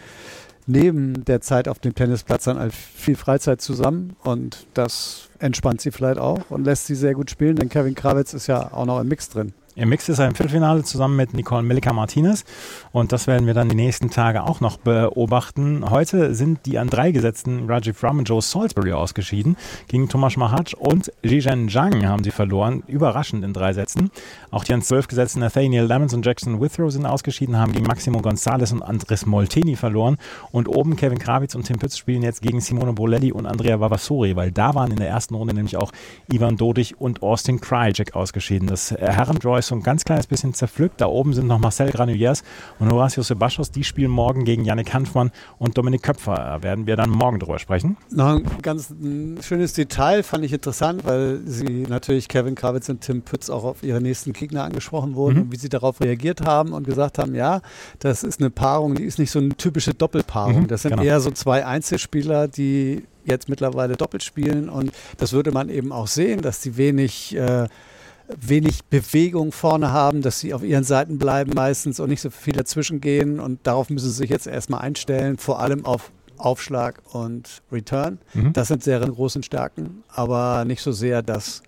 neben 0.68 1.26
der 1.26 1.42
Zeit 1.42 1.68
auf 1.68 1.80
dem 1.80 1.96
Tennisplatz 1.96 2.46
dann 2.46 2.60
halt 2.60 2.74
viel 2.74 3.16
Freizeit 3.16 3.62
zusammen 3.62 4.16
und 4.24 4.68
das 4.74 5.31
entspannt 5.42 5.82
sie 5.82 5.92
vielleicht 5.92 6.20
auch 6.20 6.40
und 6.50 6.66
lässt 6.66 6.88
sie 6.88 6.96
sehr 6.96 7.14
gut 7.14 7.30
spielen, 7.30 7.56
denn 7.56 7.70
Kevin 7.70 7.96
Krawitz 7.96 8.34
ist 8.34 8.48
ja 8.48 8.72
auch 8.72 8.86
noch 8.86 9.00
im 9.00 9.08
Mix 9.08 9.30
drin. 9.30 9.54
Im 9.74 9.88
Mix 9.88 10.10
ist 10.10 10.20
er 10.20 10.28
im 10.28 10.36
Viertelfinale 10.36 10.84
zusammen 10.84 11.16
mit 11.16 11.34
Nicole 11.34 11.64
Melika 11.64 11.94
Martinez 11.94 12.44
und 12.92 13.14
das 13.14 13.26
werden 13.28 13.48
wir 13.48 13.54
dann 13.54 13.70
die 13.70 13.76
nächsten 13.76 14.10
Tage 14.10 14.44
auch 14.44 14.60
noch 14.60 14.76
beobachten. 14.76 15.90
Heute 15.90 16.36
sind 16.36 16.66
die 16.66 16.78
an 16.78 16.90
drei 16.90 17.12
gesetzten 17.12 17.70
Rajiv 17.70 18.04
Ram 18.04 18.20
und 18.20 18.28
Joe 18.28 18.42
Salisbury 18.42 18.92
ausgeschieden. 18.92 19.56
Gegen 19.88 20.10
Tomasz 20.10 20.36
Mahac 20.36 20.74
und 20.78 21.14
Zhizhen 21.26 21.70
Zhang 21.70 22.06
haben 22.06 22.26
sie 22.26 22.32
verloren, 22.32 22.84
überraschend 22.88 23.46
in 23.46 23.54
drei 23.54 23.72
Sätzen. 23.72 24.12
Auch 24.50 24.66
die 24.66 24.74
an 24.74 24.82
zwölf 24.82 25.08
gesetzten 25.08 25.40
Nathaniel 25.40 25.86
Lemons 25.86 26.14
und 26.14 26.26
Jackson 26.26 26.60
Withrow 26.60 26.92
sind 26.92 27.06
ausgeschieden, 27.06 27.58
haben 27.58 27.72
gegen 27.72 27.88
Maximo 27.88 28.20
Gonzalez 28.20 28.74
und 28.74 28.84
Andres 28.84 29.26
Molteni 29.26 29.78
verloren 29.78 30.18
und 30.52 30.68
oben 30.68 30.98
Kevin 30.98 31.18
Krawitz 31.18 31.56
und 31.56 31.64
Tim 31.64 31.80
Pütz 31.80 31.96
spielen 31.96 32.24
jetzt 32.24 32.42
gegen 32.42 32.60
Simone 32.60 32.92
Bolelli 32.92 33.32
und 33.32 33.46
Andrea 33.46 33.80
Vavasori, 33.80 34.36
weil 34.36 34.52
da 34.52 34.76
waren 34.76 34.92
in 34.92 34.98
der 34.98 35.08
ersten 35.08 35.31
Runde 35.36 35.54
nämlich 35.54 35.78
auch 35.78 35.92
Ivan 36.32 36.58
Dodig 36.58 37.00
und 37.00 37.24
Austin 37.24 37.62
Krajicek 37.62 38.16
ausgeschieden. 38.16 38.68
Das 38.68 38.92
Herrendraw 38.92 39.58
ist 39.58 39.68
so 39.68 39.76
ein 39.76 39.84
ganz 39.84 40.04
kleines 40.04 40.28
bisschen 40.28 40.54
zerpflückt. 40.54 41.02
Da 41.02 41.08
oben 41.08 41.34
sind 41.34 41.48
noch 41.48 41.60
Marcel 41.60 41.92
Granulliers 41.92 42.44
und 42.80 42.92
Horacio 42.92 43.24
Sebastos. 43.24 43.72
Die 43.72 43.84
spielen 43.84 44.12
morgen 44.12 44.46
gegen 44.46 44.66
Yannick 44.66 44.94
Hanfmann 44.94 45.32
und 45.60 45.78
Dominik 45.78 46.04
Köpfer. 46.04 46.36
Da 46.36 46.64
werden 46.64 46.88
wir 46.88 46.96
dann 46.96 47.10
morgen 47.10 47.40
drüber 47.40 47.60
sprechen. 47.60 47.98
Noch 48.10 48.36
ein 48.36 48.46
ganz 48.62 48.94
schönes 49.42 49.74
Detail 49.74 50.24
fand 50.24 50.46
ich 50.46 50.54
interessant, 50.54 51.06
weil 51.06 51.42
sie 51.46 51.86
natürlich 51.88 52.28
Kevin 52.28 52.56
Krawitz 52.56 52.90
und 52.90 53.02
Tim 53.02 53.22
Pütz 53.22 53.50
auch 53.50 53.64
auf 53.64 53.84
ihre 53.84 54.02
nächsten 54.02 54.34
Gegner 54.34 54.64
angesprochen 54.64 55.16
wurden 55.16 55.36
mhm. 55.36 55.42
und 55.44 55.52
wie 55.52 55.58
sie 55.58 55.70
darauf 55.70 56.02
reagiert 56.02 56.46
haben 56.46 56.74
und 56.74 56.86
gesagt 56.86 57.18
haben, 57.18 57.36
ja, 57.36 57.62
das 58.00 58.24
ist 58.24 58.40
eine 58.40 58.50
Paarung, 58.50 58.96
die 58.96 59.04
ist 59.04 59.20
nicht 59.20 59.32
so 59.32 59.40
eine 59.40 59.50
typische 59.50 59.94
Doppelpaarung. 59.94 60.64
Mhm, 60.64 60.68
das 60.68 60.84
sind 60.84 60.92
genau. 60.92 61.04
eher 61.04 61.20
so 61.20 61.32
zwei 61.32 61.66
Einzelspieler, 61.66 62.48
die 62.48 63.04
jetzt 63.26 63.50
mittlerweile 63.50 63.96
doppelt 63.96 64.24
spielen 64.24 64.70
und 64.70 64.92
das 65.18 65.34
würde 65.34 65.52
man 65.52 65.70
eben 65.70 65.92
auch 65.92 66.08
sehen, 66.08 66.42
dass 66.42 66.62
die 66.62 66.78
wenig 66.78 67.36
äh, 67.36 67.68
wenig 68.40 68.86
Bewegung 68.86 69.52
vorne 69.52 69.92
haben, 69.92 70.22
dass 70.22 70.40
sie 70.40 70.54
auf 70.54 70.64
ihren 70.64 70.84
Seiten 70.86 71.18
bleiben 71.18 71.52
meistens 71.54 72.00
und 72.00 72.10
nicht 72.10 72.22
so 72.22 72.30
viel 72.30 72.54
dazwischen 72.54 73.02
gehen. 73.02 73.42
Und 73.42 73.60
darauf 73.68 73.90
müssen 73.90 74.10
sie 74.10 74.16
sich 74.16 74.30
jetzt 74.30 74.48
erstmal 74.48 74.82
einstellen, 74.82 75.38
vor 75.38 75.60
allem 75.60 75.86
auf 75.86 76.12
Aufschlag 76.38 77.02
und 77.12 77.62
Return. 77.72 78.20
Mhm. 78.34 78.54
Das 78.54 78.70
sind 78.70 78.84
sehr 78.84 79.00
großen 79.02 79.44
Stärken, 79.44 80.04
aber 80.08 80.64
nicht 80.64 80.82
so 80.82 80.94
sehr 80.94 81.22
das, 81.22 81.62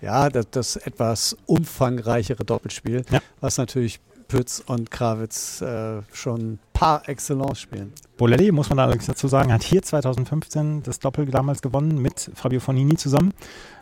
ja, 0.00 0.28
das, 0.28 0.46
das 0.52 0.76
etwas 0.76 1.36
umfangreichere 1.46 2.44
Doppelspiel, 2.44 3.04
Ja. 3.10 3.20
was 3.40 3.58
natürlich 3.58 3.98
Pütz 4.28 4.62
und 4.64 4.90
Krawitz 4.92 5.60
äh, 5.62 6.00
schon 6.12 6.58
par 6.74 7.08
excellence 7.08 7.60
spielen. 7.60 7.92
Bolelli, 8.18 8.52
muss 8.52 8.68
man 8.68 8.78
allerdings 8.78 9.06
dazu 9.06 9.28
sagen, 9.28 9.52
hat 9.52 9.62
hier 9.62 9.82
2015 9.82 10.82
das 10.82 10.98
Doppel 10.98 11.24
damals 11.26 11.62
gewonnen 11.62 12.02
mit 12.02 12.30
Fabio 12.34 12.60
Fonini 12.60 12.96
zusammen. 12.96 13.32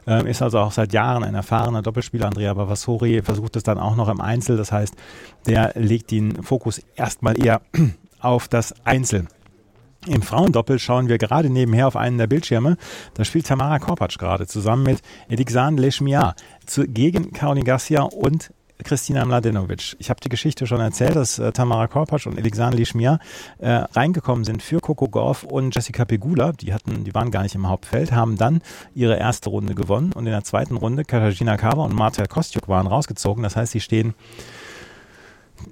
Ähm, 0.07 0.27
ist 0.27 0.43
also 0.43 0.59
auch 0.59 0.73
seit 0.73 0.93
Jahren 0.93 1.25
ein 1.25 1.35
erfahrener 1.35 1.83
Doppelspieler. 1.83 2.27
Andrea 2.27 2.55
Bavassori 2.55 3.23
versucht 3.23 3.57
es 3.57 3.63
dann 3.65 3.79
auch 3.79 3.97
noch 3.97 4.09
im 4.09 4.21
Einzel. 4.21 4.57
Das 4.57 4.71
heißt, 4.71 4.95
der 5.47 5.73
legt 5.75 6.11
den 6.11 6.43
Fokus 6.43 6.81
erstmal 6.95 7.43
eher 7.43 7.63
auf 8.21 8.47
das 8.47 8.75
Einzel. 8.85 9.27
Im 10.07 10.21
Frauendoppel 10.21 10.81
schauen 10.81 11.09
wir 11.09 11.17
gerade 11.17 11.49
nebenher 11.49 11.87
auf 11.87 11.97
einen 11.97 12.19
der 12.19 12.27
Bildschirme. 12.27 12.77
Da 13.15 13.25
spielt 13.25 13.47
Tamara 13.47 13.79
Korpatsch 13.79 14.19
gerade 14.19 14.47
zusammen 14.47 14.83
mit 14.83 15.01
Elixan 15.29 15.77
Leschmia 15.77 16.35
gegen 16.89 17.33
Caroline 17.33 17.65
Garcia 17.65 18.03
und 18.03 18.53
Christina 18.83 19.25
Mladenovic. 19.25 19.97
Ich 19.99 20.11
habe 20.11 20.21
die 20.21 20.29
Geschichte 20.29 20.67
schon 20.67 20.81
erzählt, 20.81 21.17
dass 21.17 21.39
äh, 21.39 21.53
Tamara 21.53 21.87
Korpatsch 21.87 22.27
und 22.27 22.39
Elixan 22.39 22.73
Leschmia 22.73 23.19
äh, 23.59 23.71
reingekommen 23.71 24.45
sind 24.45 24.63
für 24.63 24.81
Coco 24.81 25.09
Gauff 25.09 25.45
und 25.45 25.75
Jessica 25.75 26.05
Pegula. 26.05 26.53
Die 26.53 26.73
hatten, 26.73 27.05
die 27.05 27.15
waren 27.15 27.31
gar 27.31 27.43
nicht 27.43 27.55
im 27.55 27.69
Hauptfeld, 27.69 28.13
haben 28.13 28.37
dann 28.37 28.63
ihre 28.95 29.17
erste 29.17 29.51
Runde 29.51 29.75
gewonnen 29.75 30.13
und 30.13 30.27
in 30.27 30.33
der 30.33 30.45
zweiten 30.45 30.77
Runde 30.77 31.05
Katarzyna 31.05 31.57
Kava 31.57 31.85
und 31.85 31.95
Marta 31.95 32.27
Kostjuk 32.27 32.69
waren 32.69 32.87
rausgezogen. 32.87 33.43
Das 33.43 33.57
heißt, 33.57 33.73
sie 33.73 33.81
stehen 33.81 34.15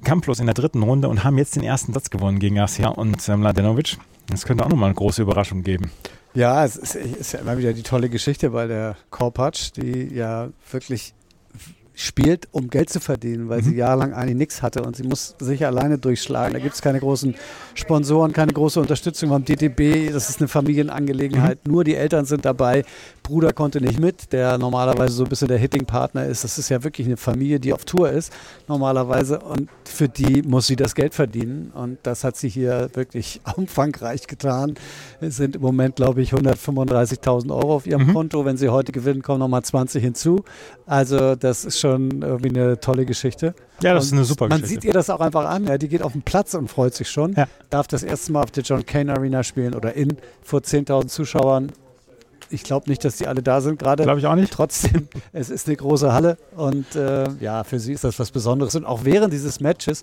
kampflos 0.04 0.40
in 0.40 0.46
der 0.46 0.54
dritten 0.54 0.82
Runde 0.82 1.08
und 1.08 1.24
haben 1.24 1.38
jetzt 1.38 1.56
den 1.56 1.62
ersten 1.62 1.92
Satz 1.92 2.10
gewonnen 2.10 2.38
gegen 2.38 2.56
Garcia 2.56 2.88
und 2.88 3.28
äh, 3.28 3.36
Mladenovic. 3.36 3.98
Das 4.28 4.44
könnte 4.44 4.64
auch 4.64 4.68
nochmal 4.68 4.88
eine 4.88 4.94
große 4.94 5.22
Überraschung 5.22 5.62
geben. 5.62 5.90
Ja, 6.34 6.64
es 6.64 6.76
ist, 6.76 6.94
ist 6.94 7.32
ja 7.32 7.40
immer 7.40 7.58
wieder 7.58 7.72
die 7.72 7.82
tolle 7.82 8.08
Geschichte 8.08 8.50
bei 8.50 8.66
der 8.66 8.96
Korpatsch, 9.10 9.72
die 9.76 10.14
ja 10.14 10.50
wirklich 10.70 11.14
spielt, 12.00 12.48
um 12.52 12.70
Geld 12.70 12.88
zu 12.88 12.98
verdienen, 12.98 13.48
weil 13.50 13.62
sie 13.62 13.76
jahrelang 13.76 14.14
eigentlich 14.14 14.36
nichts 14.36 14.62
hatte 14.62 14.82
und 14.82 14.96
sie 14.96 15.02
muss 15.02 15.36
sich 15.38 15.66
alleine 15.66 15.98
durchschlagen. 15.98 16.54
Da 16.54 16.58
gibt 16.58 16.74
es 16.74 16.80
keine 16.80 16.98
großen 16.98 17.34
Sponsoren, 17.74 18.32
keine 18.32 18.52
große 18.52 18.80
Unterstützung 18.80 19.28
beim 19.28 19.44
DTB. 19.44 20.10
Das 20.12 20.30
ist 20.30 20.40
eine 20.40 20.48
Familienangelegenheit. 20.48 21.68
Nur 21.68 21.84
die 21.84 21.94
Eltern 21.94 22.24
sind 22.24 22.46
dabei. 22.46 22.84
Bruder 23.22 23.52
konnte 23.52 23.82
nicht 23.82 24.00
mit, 24.00 24.32
der 24.32 24.56
normalerweise 24.56 25.12
so 25.12 25.24
ein 25.24 25.28
bisschen 25.28 25.48
der 25.48 25.58
Hitting-Partner 25.58 26.24
ist. 26.24 26.42
Das 26.42 26.56
ist 26.56 26.70
ja 26.70 26.82
wirklich 26.82 27.06
eine 27.06 27.18
Familie, 27.18 27.60
die 27.60 27.72
auf 27.74 27.84
Tour 27.84 28.10
ist, 28.10 28.32
normalerweise. 28.66 29.38
Und 29.40 29.68
für 29.84 30.08
die 30.08 30.42
muss 30.42 30.66
sie 30.66 30.76
das 30.76 30.94
Geld 30.94 31.14
verdienen. 31.14 31.70
Und 31.74 31.98
das 32.02 32.24
hat 32.24 32.36
sie 32.36 32.48
hier 32.48 32.88
wirklich 32.94 33.42
umfangreich 33.56 34.26
getan. 34.26 34.74
Es 35.20 35.36
sind 35.36 35.56
im 35.56 35.62
Moment, 35.62 35.96
glaube 35.96 36.22
ich, 36.22 36.32
135.000 36.32 37.50
Euro 37.50 37.74
auf 37.74 37.86
ihrem 37.86 38.14
Konto. 38.14 38.46
Wenn 38.46 38.56
sie 38.56 38.70
heute 38.70 38.90
gewinnen, 38.90 39.20
kommen 39.20 39.40
nochmal 39.40 39.62
20 39.62 40.02
hinzu. 40.02 40.44
Also 40.86 41.34
das 41.34 41.66
ist 41.66 41.78
schon 41.78 41.89
irgendwie 41.98 42.48
eine 42.50 42.80
tolle 42.80 43.06
Geschichte. 43.06 43.54
Ja, 43.82 43.94
das 43.94 44.04
Und 44.04 44.08
ist 44.08 44.12
eine 44.14 44.24
super 44.24 44.48
Man 44.48 44.60
Geschichte. 44.60 44.82
sieht 44.82 44.84
ihr 44.84 44.92
das 44.92 45.10
auch 45.10 45.20
einfach 45.20 45.46
an. 45.46 45.66
Ja, 45.66 45.78
die 45.78 45.88
geht 45.88 46.02
auf 46.02 46.12
den 46.12 46.22
Platz 46.22 46.54
und 46.54 46.68
freut 46.68 46.94
sich 46.94 47.08
schon. 47.08 47.34
Ja. 47.34 47.46
Darf 47.70 47.86
das 47.86 48.02
erste 48.02 48.32
Mal 48.32 48.42
auf 48.42 48.50
der 48.50 48.62
John 48.62 48.84
Kane 48.86 49.12
Arena 49.12 49.42
spielen 49.42 49.74
oder 49.74 49.94
in 49.94 50.16
vor 50.42 50.60
10.000 50.60 51.08
Zuschauern. 51.08 51.72
Ich 52.52 52.64
glaube 52.64 52.90
nicht, 52.90 53.04
dass 53.04 53.16
die 53.16 53.26
alle 53.28 53.42
da 53.42 53.60
sind 53.60 53.78
gerade. 53.78 54.02
Glaube 54.02 54.18
ich 54.18 54.26
auch 54.26 54.34
nicht. 54.34 54.52
Trotzdem, 54.52 55.08
es 55.32 55.50
ist 55.50 55.68
eine 55.68 55.76
große 55.76 56.12
Halle 56.12 56.36
und 56.56 56.96
äh, 56.96 57.28
ja, 57.40 57.62
für 57.64 57.78
sie 57.78 57.92
ist 57.92 58.02
das 58.04 58.18
was 58.18 58.30
Besonderes. 58.32 58.74
Und 58.74 58.84
auch 58.84 59.04
während 59.04 59.32
dieses 59.32 59.60
Matches 59.60 60.02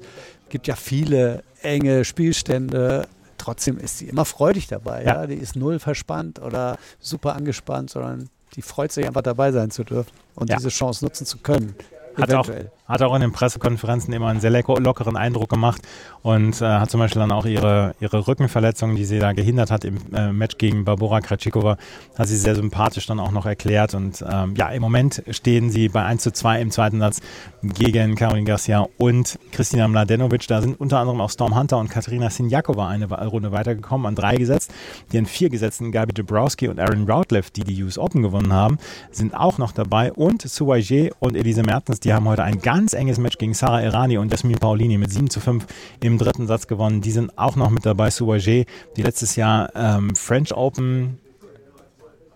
gibt 0.49 0.67
ja 0.67 0.75
viele 0.75 1.43
enge 1.61 2.05
Spielstände. 2.05 3.05
Trotzdem 3.37 3.77
ist 3.77 3.97
sie 3.99 4.07
immer 4.07 4.25
freudig 4.25 4.67
dabei. 4.67 5.03
Ja. 5.03 5.21
Ja. 5.21 5.27
Die 5.27 5.35
ist 5.35 5.55
null 5.55 5.79
verspannt 5.79 6.39
oder 6.41 6.77
super 6.99 7.35
angespannt, 7.35 7.89
sondern 7.89 8.29
die 8.55 8.61
freut 8.61 8.91
sich 8.91 9.05
einfach 9.05 9.21
dabei 9.21 9.51
sein 9.51 9.71
zu 9.71 9.83
dürfen 9.83 10.11
und 10.35 10.49
Ja. 10.49 10.55
diese 10.57 10.69
Chance 10.69 11.03
nutzen 11.05 11.25
zu 11.25 11.37
können. 11.39 11.75
Hat 12.15 12.33
auch, 12.33 12.45
Eventuell. 12.45 12.71
Hat 12.87 13.01
auch 13.01 13.13
in 13.15 13.21
den 13.21 13.31
Pressekonferenzen 13.31 14.13
immer 14.13 14.27
einen 14.27 14.39
sehr 14.39 14.51
lockeren 14.51 15.17
Eindruck 15.17 15.49
gemacht 15.49 15.81
und 16.21 16.61
äh, 16.61 16.65
hat 16.65 16.89
zum 16.89 16.99
Beispiel 16.99 17.19
dann 17.19 17.31
auch 17.31 17.45
ihre, 17.45 17.95
ihre 17.99 18.27
Rückenverletzung, 18.27 18.95
die 18.95 19.05
sie 19.05 19.19
da 19.19 19.33
gehindert 19.33 19.71
hat 19.71 19.85
im 19.85 19.97
äh, 20.13 20.31
Match 20.31 20.57
gegen 20.57 20.85
Barbora 20.85 21.21
Krejcikova, 21.21 21.77
hat 22.17 22.27
sie 22.27 22.37
sehr 22.37 22.55
sympathisch 22.55 23.05
dann 23.05 23.19
auch 23.19 23.31
noch 23.31 23.45
erklärt 23.45 23.93
und 23.93 24.23
ähm, 24.29 24.55
ja, 24.55 24.69
im 24.69 24.81
Moment 24.81 25.23
stehen 25.31 25.69
sie 25.69 25.89
bei 25.89 26.03
1 26.03 26.23
zu 26.23 26.31
2 26.31 26.61
im 26.61 26.71
zweiten 26.71 26.99
Satz 26.99 27.19
gegen 27.61 28.15
Caroline 28.15 28.45
Garcia 28.45 28.87
und 28.97 29.37
Kristina 29.51 29.87
Mladenovic. 29.87 30.47
Da 30.47 30.61
sind 30.61 30.79
unter 30.79 30.99
anderem 30.99 31.21
auch 31.21 31.29
Storm 31.29 31.57
Hunter 31.57 31.77
und 31.77 31.89
Katerina 31.89 32.29
Sinjakova 32.29 32.87
eine 32.87 33.07
Runde 33.07 33.51
weitergekommen, 33.51 34.07
an 34.07 34.15
drei 34.15 34.35
gesetzt. 34.35 34.73
Die 35.11 35.17
an 35.17 35.25
vier 35.25 35.49
gesetzten 35.49 35.91
Gabi 35.91 36.13
Dabrowski 36.13 36.67
und 36.67 36.79
Aaron 36.79 37.09
Routleff, 37.09 37.51
die 37.51 37.63
die 37.63 37.83
US 37.83 37.97
Open 37.97 38.21
gewonnen 38.21 38.53
haben, 38.53 38.77
sind 39.11 39.33
auch 39.33 39.57
noch 39.57 39.71
dabei 39.71 40.13
und 40.13 40.41
Suwaje 40.41 41.11
und 41.19 41.35
Elise 41.35 41.63
Mertens, 41.63 41.99
die 41.99 42.13
haben 42.13 42.27
heute 42.27 42.43
ein 42.43 42.61
ganz 42.61 42.76
enges 42.93 43.17
Match 43.17 43.37
gegen 43.37 43.53
Sarah 43.53 43.81
Irani 43.81 44.17
und 44.17 44.31
Jasmin 44.31 44.57
Paulini 44.57 44.97
mit 44.97 45.11
7 45.11 45.29
zu 45.29 45.39
5 45.39 45.65
im 46.01 46.17
dritten 46.17 46.45
Satz 46.47 46.67
gewonnen. 46.67 47.01
Die 47.01 47.11
sind 47.11 47.37
auch 47.37 47.55
noch 47.55 47.69
mit 47.69 47.85
dabei. 47.85 48.09
Suwaje, 48.11 48.65
die 48.95 49.01
letztes 49.01 49.35
Jahr 49.35 49.69
ähm, 49.75 50.15
French 50.15 50.53
Open, 50.55 51.17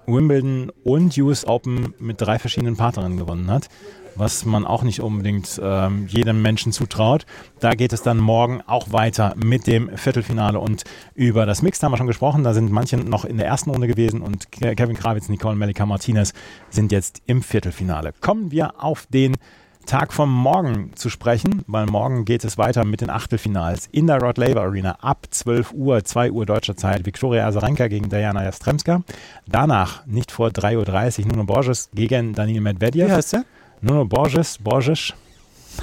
Wimbledon 0.07 0.71
und 0.83 1.17
US 1.19 1.45
Open 1.47 1.93
mit 1.99 2.19
drei 2.19 2.39
verschiedenen 2.39 2.75
Partnerinnen 2.75 3.17
gewonnen 3.17 3.49
hat. 3.51 3.67
Was 4.15 4.43
man 4.43 4.65
auch 4.65 4.83
nicht 4.83 4.99
unbedingt 4.99 5.59
ähm, 5.63 6.05
jedem 6.07 6.41
Menschen 6.41 6.73
zutraut. 6.73 7.25
Da 7.61 7.75
geht 7.75 7.93
es 7.93 8.01
dann 8.03 8.17
morgen 8.17 8.61
auch 8.67 8.91
weiter 8.91 9.35
mit 9.37 9.67
dem 9.67 9.95
Viertelfinale. 9.97 10.59
Und 10.59 10.83
über 11.15 11.45
das 11.45 11.61
Mixed 11.61 11.81
haben 11.81 11.93
wir 11.93 11.97
schon 11.97 12.07
gesprochen. 12.07 12.43
Da 12.43 12.53
sind 12.53 12.71
manche 12.71 12.97
noch 12.97 13.23
in 13.23 13.37
der 13.37 13.47
ersten 13.47 13.69
Runde 13.69 13.87
gewesen 13.87 14.21
und 14.21 14.51
Ke- 14.51 14.75
Kevin 14.75 14.97
Krawitz, 14.97 15.29
Nicole 15.29 15.55
Melika 15.55 15.85
Martinez 15.85 16.33
sind 16.69 16.91
jetzt 16.91 17.21
im 17.25 17.41
Viertelfinale. 17.41 18.11
Kommen 18.19 18.51
wir 18.51 18.83
auf 18.83 19.05
den 19.07 19.37
Tag 19.85 20.13
vom 20.13 20.31
Morgen 20.31 20.91
zu 20.95 21.09
sprechen, 21.09 21.63
weil 21.67 21.85
morgen 21.85 22.25
geht 22.25 22.43
es 22.43 22.57
weiter 22.57 22.85
mit 22.85 23.01
den 23.01 23.09
Achtelfinals 23.09 23.87
in 23.91 24.07
der 24.07 24.21
Rod 24.21 24.37
Laver 24.37 24.61
Arena 24.61 24.97
ab 25.01 25.27
12 25.29 25.73
Uhr, 25.73 26.03
2 26.03 26.31
Uhr 26.31 26.45
deutscher 26.45 26.75
Zeit. 26.75 27.05
Viktoria 27.05 27.47
Azarenka 27.47 27.87
gegen 27.87 28.09
Diana 28.09 28.43
Jastremska. 28.43 29.03
Danach, 29.47 30.05
nicht 30.05 30.31
vor 30.31 30.49
3.30 30.49 31.21
Uhr, 31.21 31.27
Nuno 31.27 31.43
Borges 31.45 31.89
gegen 31.93 32.33
Daniil 32.33 32.61
Medvedev. 32.61 33.07
Wie 33.07 33.11
heißt 33.11 33.33
der? 33.33 33.45
Nuno 33.81 34.05
Borges, 34.05 34.57
Borges, 34.57 35.13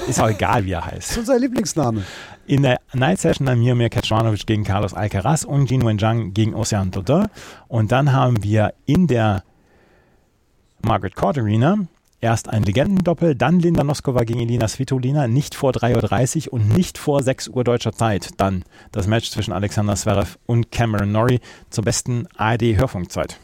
ist 0.07 0.21
auch 0.21 0.31
egal, 0.31 0.65
wie 0.65 0.73
er 0.73 0.85
heißt. 0.87 0.97
Das 0.97 1.11
ist 1.11 1.19
unser 1.19 1.39
Lieblingsname. 1.39 2.05
In 2.47 2.63
der 2.63 2.81
Night 2.95 3.21
Session 3.21 3.47
dann 3.47 3.59
Miomir 3.59 3.91
Kecmanovic 3.91 4.47
gegen 4.47 4.65
Carlos 4.65 4.95
Alcaraz 4.95 5.45
und 5.45 5.71
Jin 5.71 5.85
Wenjang 5.85 6.33
gegen 6.33 6.55
Ocean 6.55 6.91
Dodin. 6.91 7.27
Und 7.69 7.93
dann 7.93 8.13
haben 8.13 8.43
wir 8.43 8.73
in 8.87 9.07
der 9.07 9.43
Margaret 10.83 11.15
Court 11.15 11.39
Arena 11.39 11.79
erst 12.21 12.49
ein 12.49 12.63
Legendendoppel, 12.63 13.35
dann 13.35 13.61
Linda 13.61 13.85
Noskova 13.85 14.25
gegen 14.25 14.41
Elina 14.41 14.67
Svitolina, 14.69 15.29
nicht 15.29 15.55
vor 15.55 15.71
3.30 15.73 16.47
Uhr 16.49 16.55
und 16.55 16.69
nicht 16.75 16.99
vor 16.99 17.23
6 17.23 17.49
Uhr 17.49 17.65
deutscher 17.65 17.93
Zeit. 17.93 18.31
Dann 18.39 18.65
das 18.93 19.07
Match 19.07 19.31
zwischen 19.31 19.53
Alexander 19.53 19.95
Zverev 19.97 20.37
und 20.47 20.71
Cameron 20.73 21.13
Norrie 21.13 21.41
zur 21.71 21.85
besten 21.85 22.27
ARD-Hörfunkzeit. 22.37 23.39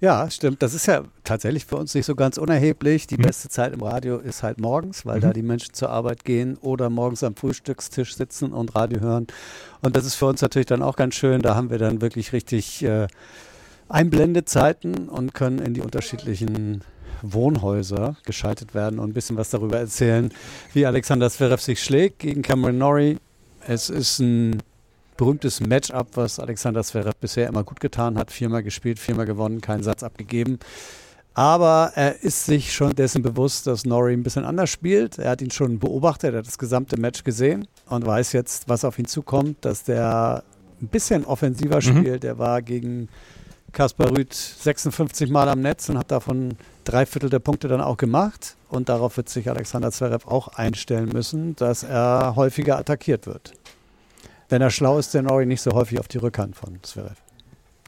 Ja, 0.00 0.30
stimmt. 0.30 0.62
Das 0.62 0.74
ist 0.74 0.86
ja 0.86 1.02
tatsächlich 1.24 1.64
für 1.66 1.74
uns 1.74 1.92
nicht 1.92 2.06
so 2.06 2.14
ganz 2.14 2.38
unerheblich. 2.38 3.08
Die 3.08 3.18
Mhm. 3.18 3.22
beste 3.22 3.48
Zeit 3.48 3.72
im 3.72 3.82
Radio 3.82 4.18
ist 4.18 4.44
halt 4.44 4.60
morgens, 4.60 5.04
weil 5.04 5.18
da 5.18 5.32
die 5.32 5.42
Menschen 5.42 5.74
zur 5.74 5.90
Arbeit 5.90 6.24
gehen 6.24 6.56
oder 6.58 6.88
morgens 6.88 7.24
am 7.24 7.34
Frühstückstisch 7.34 8.14
sitzen 8.14 8.52
und 8.52 8.76
Radio 8.76 9.00
hören. 9.00 9.26
Und 9.82 9.96
das 9.96 10.04
ist 10.04 10.14
für 10.14 10.26
uns 10.26 10.40
natürlich 10.40 10.66
dann 10.66 10.82
auch 10.82 10.94
ganz 10.94 11.16
schön. 11.16 11.42
Da 11.42 11.56
haben 11.56 11.70
wir 11.70 11.78
dann 11.78 12.00
wirklich 12.00 12.32
richtig 12.32 12.84
äh, 12.84 13.08
Einblendezeiten 13.88 15.08
und 15.08 15.34
können 15.34 15.58
in 15.58 15.74
die 15.74 15.80
unterschiedlichen 15.80 16.82
Wohnhäuser 17.22 18.16
geschaltet 18.24 18.74
werden 18.74 18.98
und 18.98 19.10
ein 19.10 19.14
bisschen 19.14 19.36
was 19.36 19.50
darüber 19.50 19.78
erzählen, 19.78 20.32
wie 20.72 20.86
Alexander 20.86 21.30
Zverev 21.30 21.62
sich 21.62 21.82
schlägt 21.82 22.20
gegen 22.20 22.42
Cameron 22.42 22.78
Norrie. 22.78 23.18
Es 23.66 23.90
ist 23.90 24.18
ein 24.20 24.62
berühmtes 25.16 25.60
Matchup, 25.60 26.08
was 26.14 26.38
Alexander 26.38 26.82
Zverev 26.82 27.16
bisher 27.20 27.48
immer 27.48 27.64
gut 27.64 27.80
getan 27.80 28.16
hat. 28.16 28.30
Viermal 28.30 28.62
gespielt, 28.62 28.98
viermal 28.98 29.26
gewonnen, 29.26 29.60
keinen 29.60 29.82
Satz 29.82 30.02
abgegeben. 30.02 30.58
Aber 31.34 31.92
er 31.94 32.22
ist 32.24 32.46
sich 32.46 32.72
schon 32.72 32.96
dessen 32.96 33.22
bewusst, 33.22 33.66
dass 33.68 33.84
Norrie 33.84 34.14
ein 34.14 34.24
bisschen 34.24 34.44
anders 34.44 34.70
spielt. 34.70 35.18
Er 35.18 35.30
hat 35.30 35.42
ihn 35.42 35.52
schon 35.52 35.78
beobachtet, 35.78 36.32
er 36.34 36.38
hat 36.38 36.46
das 36.46 36.58
gesamte 36.58 36.98
Match 36.98 37.22
gesehen 37.22 37.68
und 37.88 38.04
weiß 38.04 38.32
jetzt, 38.32 38.68
was 38.68 38.84
auf 38.84 38.98
ihn 38.98 39.04
zukommt, 39.04 39.64
dass 39.64 39.84
der 39.84 40.42
ein 40.80 40.88
bisschen 40.88 41.24
offensiver 41.24 41.80
spielt. 41.80 42.22
Der 42.22 42.38
war 42.38 42.62
gegen 42.62 43.08
Kaspar 43.72 44.10
Rüth 44.10 44.34
56 44.34 45.30
Mal 45.30 45.48
am 45.48 45.60
Netz 45.60 45.88
und 45.88 45.98
hat 45.98 46.10
davon 46.10 46.56
drei 46.84 47.06
Viertel 47.06 47.30
der 47.30 47.38
Punkte 47.38 47.68
dann 47.68 47.80
auch 47.80 47.96
gemacht. 47.96 48.56
Und 48.70 48.88
darauf 48.88 49.16
wird 49.16 49.28
sich 49.28 49.48
Alexander 49.48 49.90
Zverev 49.92 50.26
auch 50.26 50.48
einstellen 50.48 51.10
müssen, 51.12 51.56
dass 51.56 51.82
er 51.82 52.34
häufiger 52.36 52.78
attackiert 52.78 53.26
wird. 53.26 53.52
Wenn 54.48 54.62
er 54.62 54.70
schlau 54.70 54.98
ist, 54.98 55.14
der 55.14 55.22
Norrie 55.22 55.46
nicht 55.46 55.62
so 55.62 55.72
häufig 55.72 56.00
auf 56.00 56.08
die 56.08 56.18
Rückhand 56.18 56.56
von 56.56 56.78
Zverev. 56.82 57.16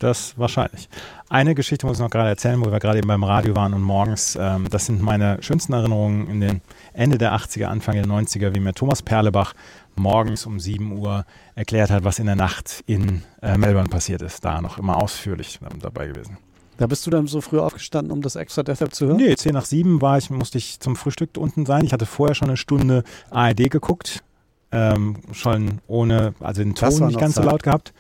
Das 0.01 0.39
wahrscheinlich. 0.39 0.89
Eine 1.29 1.55
Geschichte 1.55 1.87
muss 1.87 1.99
ich 1.99 2.03
noch 2.03 2.09
gerade 2.09 2.31
erzählen, 2.31 2.59
wo 2.59 2.73
wir 2.73 2.81
gerade 2.81 2.99
eben 2.99 3.07
beim 3.07 3.23
Radio 3.23 3.55
waren 3.55 3.75
und 3.75 3.83
morgens. 3.83 4.35
Ähm, 4.41 4.67
das 4.71 4.87
sind 4.87 5.03
meine 5.03 5.43
schönsten 5.43 5.75
Erinnerungen 5.75 6.27
in 6.27 6.41
den 6.41 6.63
Ende 6.95 7.19
der 7.19 7.35
80er, 7.35 7.67
Anfang 7.67 7.97
der 7.97 8.07
90er, 8.07 8.55
wie 8.55 8.61
mir 8.61 8.73
Thomas 8.73 9.03
Perlebach 9.03 9.53
morgens 9.97 10.47
um 10.47 10.59
7 10.59 10.97
Uhr 10.99 11.27
erklärt 11.55 11.91
hat, 11.91 12.03
was 12.03 12.19
in 12.19 12.25
der 12.25 12.35
Nacht 12.35 12.83
in 12.87 13.23
äh, 13.43 13.59
Melbourne 13.59 13.91
passiert 13.91 14.23
ist. 14.23 14.43
Da 14.43 14.63
noch 14.63 14.79
immer 14.79 14.97
ausführlich 14.97 15.61
dabei 15.81 16.07
gewesen. 16.07 16.39
Da 16.79 16.87
bist 16.87 17.07
du 17.07 17.11
dann 17.11 17.27
so 17.27 17.43
früh 17.43 17.59
aufgestanden, 17.59 18.11
um 18.11 18.23
das 18.23 18.37
extra 18.37 18.63
deshalb 18.63 18.95
zu 18.95 19.07
hören? 19.07 19.19
Nee, 19.19 19.37
10 19.37 19.53
nach 19.53 19.67
7 19.67 20.01
war 20.01 20.17
ich, 20.17 20.31
musste 20.31 20.57
ich 20.57 20.81
zum 20.81 20.97
Frühstück 20.97 21.37
unten 21.37 21.67
sein. 21.67 21.85
Ich 21.85 21.93
hatte 21.93 22.07
vorher 22.07 22.35
schon 22.35 22.49
eine 22.49 22.57
Stunde 22.57 23.05
ARD 23.29 23.71
geguckt. 23.71 24.25
Ähm, 24.73 25.17
schon 25.33 25.83
ohne, 25.89 26.33
also 26.41 26.63
den 26.63 26.75
Ton 26.75 27.09
nicht 27.09 27.21
ganz 27.21 27.35
Zeit. 27.35 27.45
so 27.45 27.51
laut 27.51 27.63
gehabt, 27.63 27.93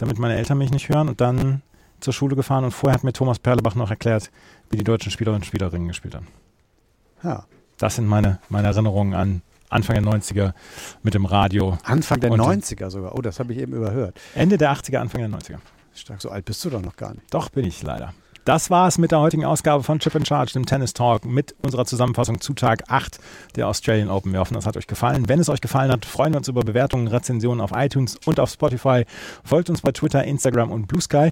damit 0.00 0.18
meine 0.18 0.36
Eltern 0.36 0.58
mich 0.58 0.70
nicht 0.70 0.88
hören 0.88 1.08
und 1.08 1.20
dann 1.20 1.62
zur 2.00 2.14
Schule 2.14 2.34
gefahren 2.34 2.64
und 2.64 2.70
vorher 2.70 2.94
hat 2.94 3.04
mir 3.04 3.12
Thomas 3.12 3.38
Perlebach 3.38 3.74
noch 3.74 3.90
erklärt, 3.90 4.30
wie 4.70 4.78
die 4.78 4.84
deutschen 4.84 5.12
Spielerinnen 5.12 5.42
und 5.42 5.46
Spielerinnen 5.46 5.88
gespielt 5.88 6.14
haben. 6.14 6.26
Ja. 7.22 7.44
Das 7.76 7.96
sind 7.96 8.06
meine, 8.06 8.38
meine 8.48 8.68
Erinnerungen 8.68 9.14
an 9.14 9.42
Anfang 9.68 10.02
der 10.02 10.04
90er 10.04 10.52
mit 11.02 11.12
dem 11.12 11.26
Radio. 11.26 11.78
Anfang 11.84 12.18
der 12.20 12.30
90er 12.30 12.88
sogar. 12.90 13.14
Oh, 13.14 13.20
das 13.20 13.38
habe 13.38 13.52
ich 13.52 13.58
eben 13.58 13.74
überhört. 13.74 14.18
Ende 14.34 14.56
der 14.56 14.72
80er, 14.72 14.96
Anfang 14.96 15.20
der 15.20 15.38
90er. 15.38 15.58
Stark, 15.94 16.22
so 16.22 16.30
alt 16.30 16.46
bist 16.46 16.64
du 16.64 16.70
doch 16.70 16.80
noch 16.80 16.96
gar 16.96 17.12
nicht. 17.12 17.32
Doch, 17.32 17.50
bin 17.50 17.66
ich 17.66 17.82
leider. 17.82 18.14
Das 18.50 18.68
war 18.68 18.88
es 18.88 18.98
mit 18.98 19.12
der 19.12 19.20
heutigen 19.20 19.44
Ausgabe 19.44 19.84
von 19.84 20.00
Chip 20.00 20.16
in 20.16 20.26
Charge, 20.26 20.54
dem 20.54 20.66
Tennis 20.66 20.92
Talk, 20.92 21.24
mit 21.24 21.54
unserer 21.62 21.84
Zusammenfassung 21.84 22.40
zu 22.40 22.52
Tag 22.52 22.82
8 22.88 23.20
der 23.54 23.68
Australian 23.68 24.10
Open. 24.10 24.32
Wir 24.32 24.40
hoffen, 24.40 24.54
das 24.54 24.66
hat 24.66 24.76
euch 24.76 24.88
gefallen. 24.88 25.28
Wenn 25.28 25.38
es 25.38 25.48
euch 25.48 25.60
gefallen 25.60 25.92
hat, 25.92 26.04
freuen 26.04 26.32
wir 26.32 26.38
uns 26.38 26.48
über 26.48 26.62
Bewertungen, 26.62 27.06
Rezensionen 27.06 27.60
auf 27.60 27.70
iTunes 27.72 28.18
und 28.24 28.40
auf 28.40 28.50
Spotify. 28.50 29.04
Folgt 29.44 29.70
uns 29.70 29.82
bei 29.82 29.92
Twitter, 29.92 30.24
Instagram 30.24 30.72
und 30.72 30.88
Blue 30.88 31.00
Sky. 31.00 31.30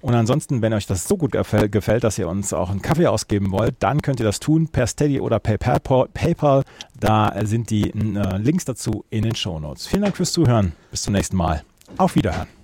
Und 0.00 0.14
ansonsten, 0.14 0.62
wenn 0.62 0.72
euch 0.72 0.86
das 0.86 1.06
so 1.06 1.18
gut 1.18 1.32
gefällt, 1.32 2.02
dass 2.02 2.18
ihr 2.18 2.28
uns 2.28 2.54
auch 2.54 2.70
einen 2.70 2.80
Kaffee 2.80 3.08
ausgeben 3.08 3.50
wollt, 3.50 3.74
dann 3.80 4.00
könnt 4.00 4.20
ihr 4.20 4.24
das 4.24 4.40
tun 4.40 4.68
per 4.68 4.86
Steady 4.86 5.20
oder 5.20 5.40
PayPal. 5.40 6.08
PayPal 6.14 6.64
da 6.98 7.34
sind 7.44 7.68
die 7.68 7.90
äh, 7.90 8.38
Links 8.38 8.64
dazu 8.64 9.04
in 9.10 9.24
den 9.24 9.34
Show 9.34 9.60
Notes. 9.60 9.86
Vielen 9.86 10.00
Dank 10.00 10.16
fürs 10.16 10.32
Zuhören. 10.32 10.72
Bis 10.90 11.02
zum 11.02 11.12
nächsten 11.12 11.36
Mal. 11.36 11.62
Auf 11.98 12.14
Wiederhören. 12.14 12.63